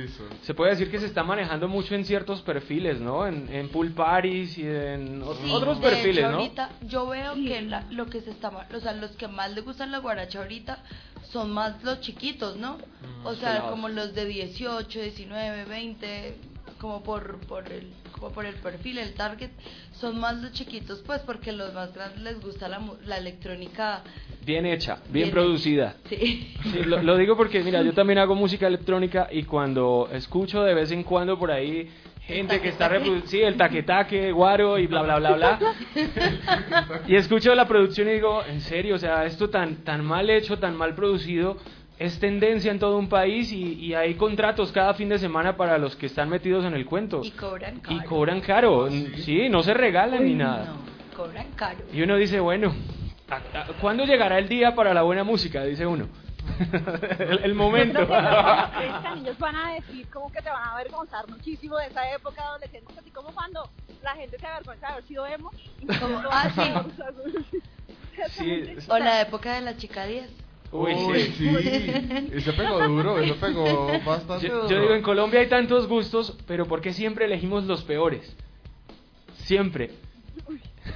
Se 0.42 0.52
puede 0.52 0.72
decir 0.72 0.90
que 0.90 1.00
se 1.00 1.06
está 1.06 1.22
manejando 1.22 1.66
mucho 1.66 1.94
en 1.94 2.04
ciertos 2.04 2.42
perfiles, 2.42 3.00
¿no? 3.00 3.26
En, 3.26 3.48
en 3.50 3.70
pool 3.70 3.92
parties 3.92 4.58
y 4.58 4.66
en 4.66 5.22
otros 5.22 5.78
perfiles, 5.78 6.30
¿no? 6.30 6.36
Ahorita 6.36 6.68
yo 6.82 7.08
veo 7.08 7.32
que 7.34 7.70
lo 7.90 8.04
que 8.04 8.20
se 8.20 8.30
está, 8.30 8.50
o 8.50 8.80
sea, 8.80 8.92
los 8.92 9.12
que 9.12 9.28
más 9.28 9.50
le 9.54 9.62
gustan 9.62 9.90
la 9.90 9.98
guaracha 10.00 10.40
ahorita 10.40 10.78
son 11.30 11.52
más 11.52 11.82
los 11.82 12.02
chiquitos, 12.02 12.58
¿no? 12.58 12.76
Mm, 12.76 13.26
o 13.26 13.34
sea, 13.34 13.62
como 13.70 13.88
los 13.88 14.14
de 14.14 14.26
18, 14.26 15.00
19, 15.00 15.64
20, 15.64 16.36
como 16.78 17.02
por 17.02 17.38
por 17.46 17.66
el 17.72 17.90
como 18.18 18.32
por 18.32 18.44
el 18.44 18.54
perfil, 18.56 18.98
el 18.98 19.14
target, 19.14 19.50
son 19.92 20.18
más 20.18 20.36
los 20.40 20.52
chiquitos, 20.52 21.02
pues 21.06 21.20
porque 21.20 21.52
los 21.52 21.72
más 21.72 21.94
grandes 21.94 22.20
les 22.20 22.40
gusta 22.40 22.68
la, 22.68 22.80
la 23.06 23.18
electrónica. 23.18 24.02
Bien 24.44 24.66
hecha, 24.66 24.98
bien, 25.10 25.30
producida. 25.30 25.96
Sí. 26.08 26.54
lo, 26.84 27.16
digo 27.16 27.36
porque, 27.36 27.62
mira, 27.62 27.82
yo 27.82 27.92
también 27.92 28.18
hago 28.18 28.34
música 28.34 28.66
electrónica 28.66 29.28
y 29.30 29.44
cuando 29.44 30.08
escucho 30.12 30.62
de 30.62 30.74
vez 30.74 30.90
en 30.90 31.02
cuando 31.02 31.38
por 31.38 31.50
ahí 31.50 31.88
gente 32.28 32.60
que 32.60 32.68
está 32.68 32.88
reproduciendo, 32.88 33.26
sí, 33.26 33.40
el 33.40 33.56
taquetaque, 33.56 34.32
guaro 34.32 34.78
y 34.78 34.86
bla, 34.86 35.02
bla, 35.02 35.18
bla, 35.18 35.32
bla. 35.34 35.58
y 37.08 37.16
escucho 37.16 37.54
la 37.54 37.66
producción 37.66 38.08
y 38.08 38.12
digo, 38.12 38.42
en 38.44 38.60
serio, 38.60 38.96
o 38.96 38.98
sea, 38.98 39.24
esto 39.24 39.48
tan, 39.48 39.76
tan 39.76 40.04
mal 40.04 40.28
hecho, 40.28 40.58
tan 40.58 40.76
mal 40.76 40.94
producido, 40.94 41.56
es 41.98 42.20
tendencia 42.20 42.70
en 42.70 42.78
todo 42.78 42.96
un 42.96 43.08
país 43.08 43.52
y, 43.52 43.92
hay 43.94 44.14
contratos 44.14 44.70
cada 44.70 44.94
fin 44.94 45.08
de 45.08 45.18
semana 45.18 45.56
para 45.56 45.78
los 45.78 45.96
que 45.96 46.06
están 46.06 46.28
metidos 46.28 46.64
en 46.64 46.74
el 46.74 46.86
cuento. 46.86 47.22
Y 47.24 47.32
cobran 47.32 47.80
caro. 47.80 47.96
Y 47.96 48.04
cobran 48.04 48.40
caro. 48.40 48.90
Sí, 48.90 49.48
no 49.48 49.62
se 49.62 49.74
regalan 49.74 50.24
ni 50.24 50.34
nada. 50.34 50.66
No, 50.66 51.16
cobran 51.16 51.50
caro. 51.56 51.78
Y 51.92 52.02
uno 52.02 52.16
dice, 52.16 52.38
bueno, 52.38 52.72
¿cuándo 53.80 54.04
llegará 54.04 54.38
el 54.38 54.48
día 54.48 54.74
para 54.74 54.94
la 54.94 55.02
buena 55.02 55.24
música? 55.24 55.64
Dice 55.64 55.86
uno. 55.86 56.08
el, 57.42 57.54
momento. 57.54 58.00
ellos 58.02 59.38
van 59.38 59.56
a 59.56 59.74
decir 59.74 60.08
como 60.08 60.32
que 60.32 60.40
te 60.40 60.48
van 60.48 60.62
a 60.62 60.72
avergonzar 60.72 61.28
muchísimo 61.28 61.76
de 61.78 61.88
esa 61.88 62.10
época 62.10 62.42
adolescente, 62.42 62.94
así 62.96 63.10
como 63.10 63.32
cuando 63.32 63.68
la 64.02 64.14
gente 64.14 64.38
se 64.38 64.46
avergüenza 64.46 64.86
de 64.86 64.92
haber 64.92 65.04
sido 65.04 65.26
emo. 65.26 65.50
Como, 66.00 66.22
ah, 66.30 66.48
sí. 68.30 68.64
O 68.88 68.98
la 68.98 69.20
época 69.20 69.54
de 69.54 69.60
la 69.62 69.76
chica 69.76 70.06
10. 70.06 70.47
Uy, 70.70 70.94
sí. 71.36 71.48
Eso 72.32 72.52
pegó 72.54 72.78
duro, 72.88 73.18
eso 73.18 73.36
pegó 73.36 73.88
bastante 74.04 74.48
yo, 74.48 74.54
duro. 74.54 74.68
Yo 74.68 74.80
digo, 74.82 74.94
en 74.94 75.02
Colombia 75.02 75.40
hay 75.40 75.48
tantos 75.48 75.86
gustos, 75.88 76.36
pero 76.46 76.66
¿por 76.66 76.80
qué 76.80 76.92
siempre 76.92 77.24
elegimos 77.24 77.64
los 77.64 77.82
peores? 77.84 78.36
Siempre. 79.44 79.90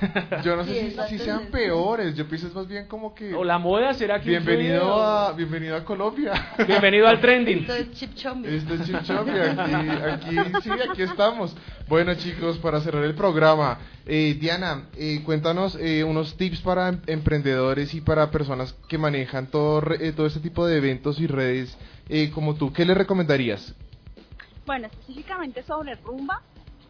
Yo 0.45 0.57
no 0.57 0.65
sé 0.65 0.95
si, 1.09 1.19
sean 1.19 1.47
peores, 1.47 2.15
yo 2.15 2.27
pienso 2.27 2.47
es 2.49 2.55
más 2.55 2.67
bien 2.67 2.87
como 2.87 3.15
que... 3.15 3.35
O 3.35 3.45
la 3.45 3.59
moda 3.59 3.95
será 3.95 4.21
que... 4.21 4.31
Bienvenido 4.31 5.03
a, 5.03 5.33
bienvenido 5.33 5.77
a 5.77 5.85
Colombia. 5.85 6.33
Bienvenido 6.67 7.07
al 7.07 7.21
trending. 7.21 7.61
Esto 7.61 7.75
es 7.75 7.93
Chip 7.93 8.11
Esto 8.17 8.75
es 8.75 8.85
Chip 8.85 8.97
aquí, 9.11 10.39
aquí, 10.39 10.61
sí, 10.63 10.71
aquí 10.71 11.03
estamos. 11.03 11.57
Bueno 11.89 12.15
chicos, 12.15 12.59
para 12.59 12.81
cerrar 12.81 13.05
el 13.05 13.15
programa, 13.15 13.79
eh, 14.07 14.37
Diana, 14.41 14.89
eh, 14.97 15.23
cuéntanos 15.25 15.77
eh, 15.81 16.05
unos 16.05 16.37
tips 16.37 16.61
para 16.61 16.89
em, 16.89 17.01
emprendedores 17.07 17.95
y 17.95 18.01
para 18.01 18.31
personas 18.31 18.75
que 18.89 18.99
manejan 18.99 19.47
todo, 19.49 19.83
todo 20.17 20.27
este 20.27 20.41
tipo 20.41 20.67
de 20.67 20.79
eventos 20.79 21.21
y 21.21 21.27
redes 21.27 21.77
como 22.35 22.55
tú. 22.55 22.73
¿Qué 22.73 22.85
les 22.85 22.97
recomendarías? 22.97 23.75
Bueno, 24.67 24.87
específicamente 24.87 25.63
sobre 25.63 25.95
Rumba, 25.97 26.43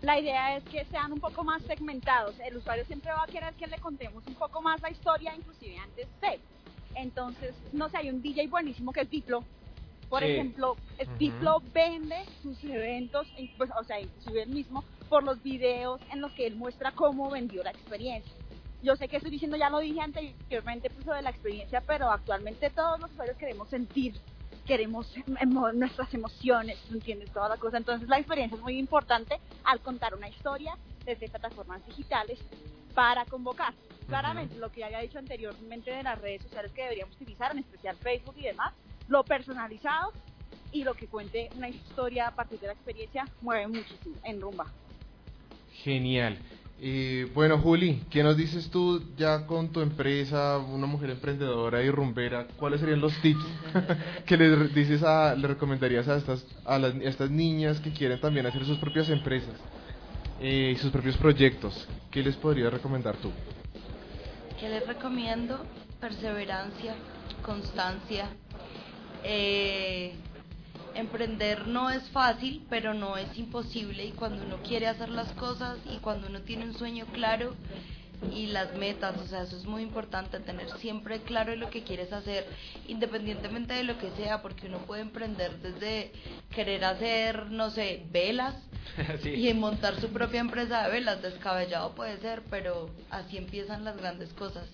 la 0.02 0.18
idea 0.18 0.56
es 0.56 0.64
que 0.64 0.84
sean 0.86 1.12
un 1.12 1.20
poco 1.20 1.44
más 1.44 1.62
segmentados. 1.62 2.38
El 2.40 2.56
usuario 2.56 2.84
siempre 2.84 3.12
va 3.12 3.22
a 3.22 3.26
querer 3.26 3.54
que 3.54 3.68
le 3.68 3.78
contemos 3.78 4.26
un 4.26 4.34
poco 4.34 4.60
más 4.60 4.82
la 4.82 4.90
historia, 4.90 5.34
inclusive 5.34 5.78
antes 5.78 6.08
de. 6.20 6.40
Entonces, 6.94 7.54
no 7.72 7.88
sé, 7.88 7.98
hay 7.98 8.10
un 8.10 8.20
DJ 8.20 8.48
buenísimo 8.48 8.92
que 8.92 9.02
es 9.02 9.10
Diplo. 9.10 9.44
Por 10.08 10.22
ejemplo, 10.22 10.76
Diplo 11.18 11.62
vende 11.72 12.16
sus 12.42 12.62
eventos, 12.64 13.26
pues, 13.56 13.70
o 13.80 13.84
sea, 13.84 13.98
inclusive 13.98 14.42
él 14.42 14.50
mismo, 14.50 14.84
por 15.08 15.22
los 15.22 15.42
videos 15.42 16.00
en 16.12 16.20
los 16.20 16.32
que 16.32 16.46
él 16.46 16.56
muestra 16.56 16.92
cómo 16.92 17.30
vendió 17.30 17.62
la 17.62 17.70
experiencia. 17.70 18.32
Yo 18.82 18.96
sé 18.96 19.08
que 19.08 19.16
estoy 19.16 19.30
diciendo, 19.30 19.56
ya 19.56 19.70
lo 19.70 19.78
dije 19.78 20.00
anteriormente, 20.00 20.90
pues, 20.90 21.06
de 21.06 21.22
la 21.22 21.30
experiencia, 21.30 21.80
pero 21.86 22.10
actualmente 22.10 22.68
todos 22.70 23.00
los 23.00 23.10
usuarios 23.12 23.38
queremos 23.38 23.68
sentir 23.70 24.14
queremos 24.66 25.12
nuestras 25.74 26.12
emociones, 26.14 26.78
¿entiendes? 26.90 27.30
Toda 27.32 27.48
la 27.48 27.56
cosa. 27.56 27.76
Entonces 27.76 28.08
la 28.08 28.18
experiencia 28.18 28.56
es 28.56 28.62
muy 28.62 28.78
importante 28.78 29.38
al 29.64 29.80
contar 29.80 30.14
una 30.14 30.28
historia 30.28 30.76
desde 31.04 31.28
plataformas 31.28 31.84
digitales 31.86 32.38
para 32.94 33.24
convocar. 33.24 33.74
Claramente, 34.06 34.56
lo 34.56 34.70
que 34.70 34.80
ya 34.80 34.86
había 34.86 35.00
dicho 35.00 35.18
anteriormente 35.18 35.90
de 35.90 36.02
las 36.02 36.20
redes 36.20 36.42
sociales 36.42 36.72
que 36.72 36.82
deberíamos 36.82 37.14
utilizar, 37.16 37.52
en 37.52 37.58
especial 37.58 37.96
Facebook 37.96 38.34
y 38.38 38.42
demás, 38.42 38.74
lo 39.08 39.24
personalizado 39.24 40.12
y 40.72 40.84
lo 40.84 40.94
que 40.94 41.06
cuente 41.06 41.48
una 41.56 41.68
historia 41.68 42.28
a 42.28 42.34
partir 42.34 42.58
de 42.60 42.68
la 42.68 42.72
experiencia 42.72 43.26
mueve 43.40 43.68
muchísimo 43.68 44.16
en 44.24 44.40
rumba. 44.40 44.66
Genial. 45.82 46.38
Eh, 46.84 47.30
bueno, 47.32 47.58
Juli, 47.58 48.02
¿qué 48.10 48.24
nos 48.24 48.36
dices 48.36 48.68
tú 48.68 49.00
ya 49.16 49.46
con 49.46 49.68
tu 49.68 49.80
empresa, 49.82 50.58
una 50.58 50.88
mujer 50.88 51.10
emprendedora 51.10 51.80
y 51.80 51.88
rumbera? 51.92 52.48
¿Cuáles 52.56 52.80
serían 52.80 53.00
los 53.00 53.16
tips 53.22 53.44
que 54.26 54.36
le 54.36 54.66
dices 54.66 55.00
a, 55.04 55.36
le 55.36 55.46
recomendarías 55.46 56.08
a 56.08 56.16
estas, 56.16 56.44
a, 56.66 56.78
estas 56.78 57.30
niñas 57.30 57.78
que 57.78 57.92
quieren 57.92 58.20
también 58.20 58.46
hacer 58.46 58.64
sus 58.64 58.78
propias 58.78 59.08
empresas 59.10 59.54
y 60.40 60.72
eh, 60.72 60.76
sus 60.80 60.90
propios 60.90 61.16
proyectos? 61.18 61.86
¿Qué 62.10 62.20
les 62.20 62.34
podrías 62.34 62.72
recomendar 62.72 63.14
tú? 63.18 63.30
¿Qué 64.58 64.68
les 64.68 64.84
recomiendo? 64.84 65.64
Perseverancia, 66.00 66.96
constancia, 67.44 68.26
eh, 69.22 70.14
emprender 70.94 71.66
no 71.66 71.90
es 71.90 72.08
fácil, 72.10 72.64
pero 72.68 72.94
no 72.94 73.16
es 73.16 73.36
imposible 73.38 74.04
y 74.04 74.12
cuando 74.12 74.44
uno 74.44 74.58
quiere 74.66 74.86
hacer 74.86 75.08
las 75.08 75.32
cosas 75.32 75.78
y 75.90 75.98
cuando 75.98 76.28
uno 76.28 76.40
tiene 76.40 76.64
un 76.64 76.74
sueño 76.74 77.06
claro 77.12 77.54
y 78.32 78.46
las 78.46 78.76
metas, 78.76 79.16
o 79.18 79.26
sea, 79.26 79.42
eso 79.42 79.56
es 79.56 79.64
muy 79.64 79.82
importante, 79.82 80.38
tener 80.38 80.70
siempre 80.78 81.20
claro 81.22 81.56
lo 81.56 81.70
que 81.70 81.82
quieres 81.82 82.12
hacer, 82.12 82.46
independientemente 82.86 83.74
de 83.74 83.82
lo 83.82 83.98
que 83.98 84.10
sea, 84.12 84.42
porque 84.42 84.68
uno 84.68 84.78
puede 84.78 85.02
emprender 85.02 85.58
desde 85.60 86.12
querer 86.54 86.84
hacer, 86.84 87.50
no 87.50 87.70
sé, 87.70 88.04
velas 88.12 88.54
Sí. 89.22 89.48
y 89.48 89.54
montar 89.54 90.00
su 90.00 90.08
propia 90.10 90.40
empresa 90.40 90.84
de 90.84 90.92
velas, 90.92 91.20
descabellado 91.22 91.94
puede 91.94 92.18
ser, 92.18 92.42
pero 92.48 92.90
así 93.10 93.38
empiezan 93.38 93.84
las 93.84 93.96
grandes 93.96 94.32
cosas. 94.34 94.68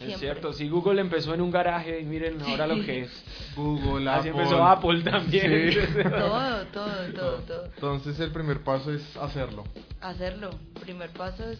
Es 0.00 0.18
cierto, 0.18 0.52
si 0.54 0.68
Google 0.68 1.00
empezó 1.00 1.34
en 1.34 1.42
un 1.42 1.50
garaje 1.50 2.00
y 2.00 2.04
miren 2.04 2.40
ahora 2.40 2.66
lo 2.66 2.82
que 2.84 3.02
es. 3.02 3.24
Google, 3.56 4.08
Así 4.10 4.28
Apple. 4.30 4.42
empezó 4.42 4.64
Apple 4.64 5.02
también. 5.02 5.72
Sí. 5.72 5.78
Todo, 6.02 6.64
todo, 6.66 7.12
todo, 7.14 7.36
todo. 7.42 7.64
Entonces 7.66 8.18
el 8.20 8.32
primer 8.32 8.60
paso 8.62 8.92
es 8.92 9.16
hacerlo. 9.18 9.64
Hacerlo. 10.00 10.50
Primer 10.80 11.10
paso 11.10 11.50
es 11.50 11.58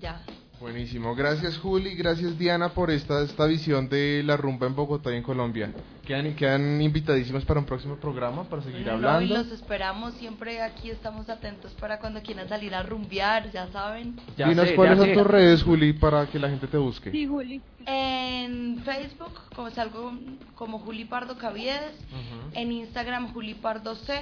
ya. 0.00 0.22
Buenísimo. 0.62 1.16
Gracias 1.16 1.58
Juli, 1.58 1.96
gracias 1.96 2.38
Diana 2.38 2.68
por 2.68 2.92
esta, 2.92 3.20
esta 3.22 3.46
visión 3.46 3.88
de 3.88 4.22
la 4.24 4.36
rumba 4.36 4.68
en 4.68 4.76
Bogotá 4.76 5.12
y 5.12 5.16
en 5.16 5.24
Colombia. 5.24 5.72
Quedan, 6.06 6.36
quedan 6.36 6.80
invitadísimas 6.80 7.44
para 7.44 7.58
un 7.58 7.66
próximo 7.66 7.96
programa, 7.96 8.44
para 8.44 8.62
seguir 8.62 8.84
Bueno, 8.84 8.98
no, 9.00 9.08
y 9.08 9.14
hablando. 9.24 9.34
los 9.38 9.50
esperamos 9.52 10.14
siempre 10.14 10.62
aquí, 10.62 10.88
estamos 10.90 11.28
atentos 11.28 11.72
para 11.80 11.98
cuando 11.98 12.22
quieran 12.22 12.48
salir 12.48 12.76
a 12.76 12.84
rumbear, 12.84 13.50
ya 13.50 13.66
saben. 13.72 14.14
Ya 14.36 14.48
Dinos 14.48 14.68
sé, 14.68 14.76
cuáles 14.76 14.98
ya 14.98 15.04
son 15.04 15.08
sé. 15.10 15.14
tus 15.20 15.26
redes, 15.26 15.62
Juli, 15.64 15.92
para 15.94 16.26
que 16.28 16.38
la 16.38 16.48
gente 16.48 16.68
te 16.68 16.78
busque. 16.78 17.10
Sí, 17.10 17.26
Juli. 17.26 17.60
En 17.84 18.78
Facebook, 18.84 19.32
como 19.56 19.68
salgo 19.70 20.12
como 20.54 20.78
Juli 20.78 21.04
Pardo 21.06 21.36
Caviedes, 21.38 21.92
Ujú. 22.12 22.50
en 22.54 22.70
Instagram 22.70 23.32
Juli 23.32 23.54
Pardo 23.54 23.96
C, 23.96 24.14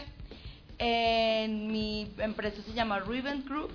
en 0.79 1.67
mi 1.71 2.11
empresa 2.19 2.63
se 2.63 2.73
llama 2.73 3.01
Revent 3.01 3.47
Group, 3.47 3.71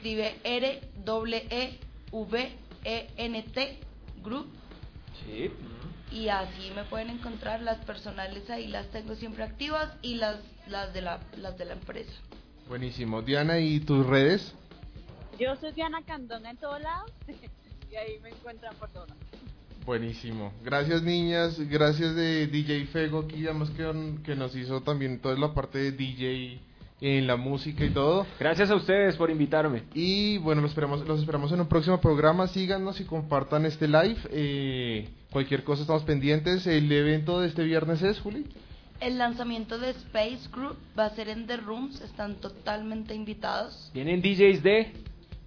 escribe 0.00 0.34
R 0.44 0.80
W 1.04 1.46
E 1.50 1.78
V 2.10 2.52
E 2.84 3.06
N 3.18 3.42
T 3.42 3.78
Group 4.24 4.46
Sí. 5.26 5.50
y 6.10 6.28
así 6.28 6.70
me 6.74 6.84
pueden 6.84 7.10
encontrar 7.10 7.60
las 7.60 7.84
personales 7.84 8.48
ahí 8.48 8.66
las 8.68 8.86
tengo 8.88 9.14
siempre 9.14 9.44
activas 9.44 9.92
y 10.00 10.14
las 10.14 10.38
las 10.68 10.94
de 10.94 11.02
la 11.02 11.20
las 11.36 11.58
de 11.58 11.66
la 11.66 11.74
empresa. 11.74 12.12
Buenísimo. 12.66 13.20
Diana, 13.20 13.58
¿y 13.58 13.80
tus 13.80 14.06
redes? 14.06 14.54
Yo 15.38 15.54
soy 15.56 15.72
Diana 15.72 16.00
Candona 16.02 16.50
en 16.50 16.56
todos 16.56 16.80
lados 16.80 17.10
y 17.92 17.96
ahí 17.96 18.18
me 18.22 18.30
encuentran 18.30 18.74
por 18.76 18.88
todos 18.90 19.08
lados. 19.10 19.22
Buenísimo. 19.84 20.52
Gracias 20.64 21.02
niñas, 21.02 21.58
gracias 21.68 22.14
de 22.14 22.46
DJ 22.46 22.86
Fego 22.86 23.20
aquí, 23.20 23.44
además 23.44 23.68
que, 23.70 24.14
que 24.24 24.34
nos 24.34 24.54
hizo 24.56 24.80
también 24.82 25.20
toda 25.20 25.36
la 25.36 25.52
parte 25.52 25.78
de 25.78 25.92
DJ 25.92 26.58
en 27.00 27.26
la 27.26 27.36
música 27.36 27.84
y 27.84 27.90
todo. 27.90 28.26
Gracias 28.38 28.70
a 28.70 28.74
ustedes 28.74 29.16
por 29.16 29.30
invitarme. 29.30 29.84
Y 29.94 30.38
bueno, 30.38 30.60
los 30.60 30.70
esperamos, 30.70 31.06
los 31.06 31.20
esperamos 31.20 31.52
en 31.52 31.60
un 31.60 31.68
próximo 31.68 32.00
programa. 32.00 32.46
Síganos 32.48 33.00
y 33.00 33.04
compartan 33.04 33.66
este 33.66 33.88
live. 33.88 34.18
Eh, 34.30 35.08
cualquier 35.30 35.64
cosa 35.64 35.82
estamos 35.82 36.04
pendientes. 36.04 36.66
El 36.66 36.90
evento 36.90 37.40
de 37.40 37.48
este 37.48 37.64
viernes 37.64 38.02
es, 38.02 38.20
Juli. 38.20 38.46
El 39.00 39.16
lanzamiento 39.16 39.78
de 39.78 39.90
Space 39.90 40.48
Group 40.52 40.76
va 40.98 41.06
a 41.06 41.10
ser 41.10 41.30
en 41.30 41.46
The 41.46 41.56
Rooms, 41.56 42.02
están 42.02 42.34
totalmente 42.34 43.14
invitados. 43.14 43.90
Vienen 43.94 44.20
DJs 44.20 44.62
de 44.62 44.92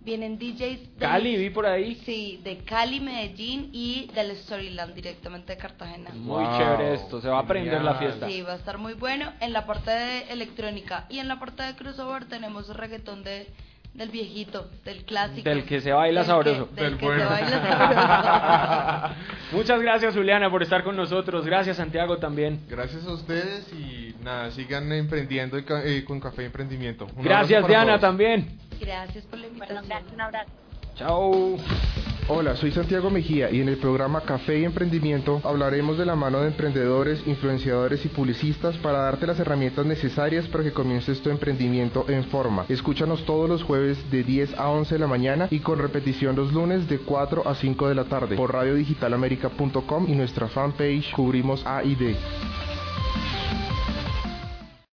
Vienen 0.03 0.37
DJs 0.37 0.59
de 0.59 0.99
Cali, 0.99 1.37
vi 1.37 1.49
por 1.49 1.65
ahí. 1.65 1.95
Sí, 2.05 2.41
de 2.43 2.57
Cali, 2.57 2.99
Medellín 2.99 3.69
y 3.71 4.07
del 4.13 4.35
Storyland 4.35 4.93
directamente 4.93 5.53
de 5.53 5.57
Cartagena. 5.57 6.09
Muy 6.13 6.43
Wow, 6.43 6.57
chévere 6.57 6.93
esto, 6.95 7.21
se 7.21 7.29
va 7.29 7.39
a 7.39 7.47
prender 7.47 7.81
la 7.81 7.95
fiesta. 7.95 8.27
Sí, 8.27 8.41
va 8.41 8.53
a 8.53 8.55
estar 8.57 8.77
muy 8.77 8.93
bueno. 8.95 9.31
En 9.39 9.53
la 9.53 9.65
parte 9.65 9.91
de 9.91 10.21
electrónica 10.33 11.05
y 11.09 11.19
en 11.19 11.29
la 11.29 11.39
parte 11.39 11.63
de 11.63 11.75
crossover 11.75 12.25
tenemos 12.25 12.67
reggaetón 12.75 13.23
de 13.23 13.47
del 13.93 14.09
viejito, 14.09 14.69
del 14.85 15.03
clásico. 15.05 15.47
Del 15.47 15.65
que 15.65 15.79
se 15.81 15.91
baila 15.91 16.21
Del 16.21 16.27
sabroso. 16.27 16.69
que- 16.69 16.81
del 16.81 16.89
Del 16.91 16.99
que 16.99 17.05
bueno. 17.05 17.23
se 17.23 17.29
baila 17.29 17.49
sabroso. 19.09 19.15
Muchas 19.51 19.81
gracias 19.81 20.15
Juliana 20.15 20.49
por 20.49 20.63
estar 20.63 20.83
con 20.83 20.95
nosotros. 20.95 21.45
Gracias 21.45 21.77
Santiago 21.77 22.17
también. 22.17 22.59
Gracias 22.67 23.05
a 23.05 23.11
ustedes 23.13 23.71
y 23.73 24.15
nada, 24.23 24.49
sigan 24.51 24.91
emprendiendo 24.91 25.59
y 25.59 25.65
eh, 25.85 26.03
con 26.05 26.19
Café 26.19 26.45
Emprendimiento. 26.45 27.07
Un 27.15 27.23
Gracias 27.23 27.67
Diana 27.67 27.85
todos. 27.97 28.01
también. 28.01 28.57
Gracias 28.79 29.25
por 29.25 29.39
la 29.39 29.47
Bueno, 29.47 29.63
invitación. 29.65 29.85
gracias, 29.87 30.13
un 30.13 30.21
abrazo. 30.21 30.49
Chao. 30.95 32.02
Hola, 32.29 32.55
soy 32.55 32.71
Santiago 32.71 33.09
Mejía 33.09 33.51
y 33.51 33.59
en 33.59 33.67
el 33.67 33.75
programa 33.77 34.21
Café 34.21 34.59
y 34.59 34.63
Emprendimiento 34.63 35.41
hablaremos 35.43 35.97
de 35.97 36.05
la 36.05 36.15
mano 36.15 36.39
de 36.39 36.47
emprendedores, 36.47 37.21
influenciadores 37.27 38.05
y 38.05 38.07
publicistas 38.07 38.77
para 38.77 38.99
darte 38.99 39.27
las 39.27 39.39
herramientas 39.41 39.85
necesarias 39.85 40.47
para 40.47 40.63
que 40.63 40.71
comiences 40.71 41.21
tu 41.21 41.29
emprendimiento 41.29 42.05
en 42.07 42.23
forma. 42.23 42.65
Escúchanos 42.69 43.25
todos 43.25 43.49
los 43.49 43.63
jueves 43.63 44.09
de 44.09 44.23
10 44.23 44.57
a 44.57 44.69
11 44.69 44.95
de 44.95 44.99
la 44.99 45.07
mañana 45.07 45.47
y 45.51 45.59
con 45.59 45.79
repetición 45.79 46.37
los 46.37 46.53
lunes 46.53 46.87
de 46.87 46.99
4 46.99 47.45
a 47.45 47.55
5 47.55 47.89
de 47.89 47.95
la 47.95 48.05
tarde 48.05 48.37
por 48.37 48.53
radiodigitalamerica.com 48.53 50.05
y 50.07 50.15
nuestra 50.15 50.47
fanpage 50.47 51.11
Cubrimos 51.11 51.65
A 51.65 51.83
y 51.83 51.95
D. 51.95 52.15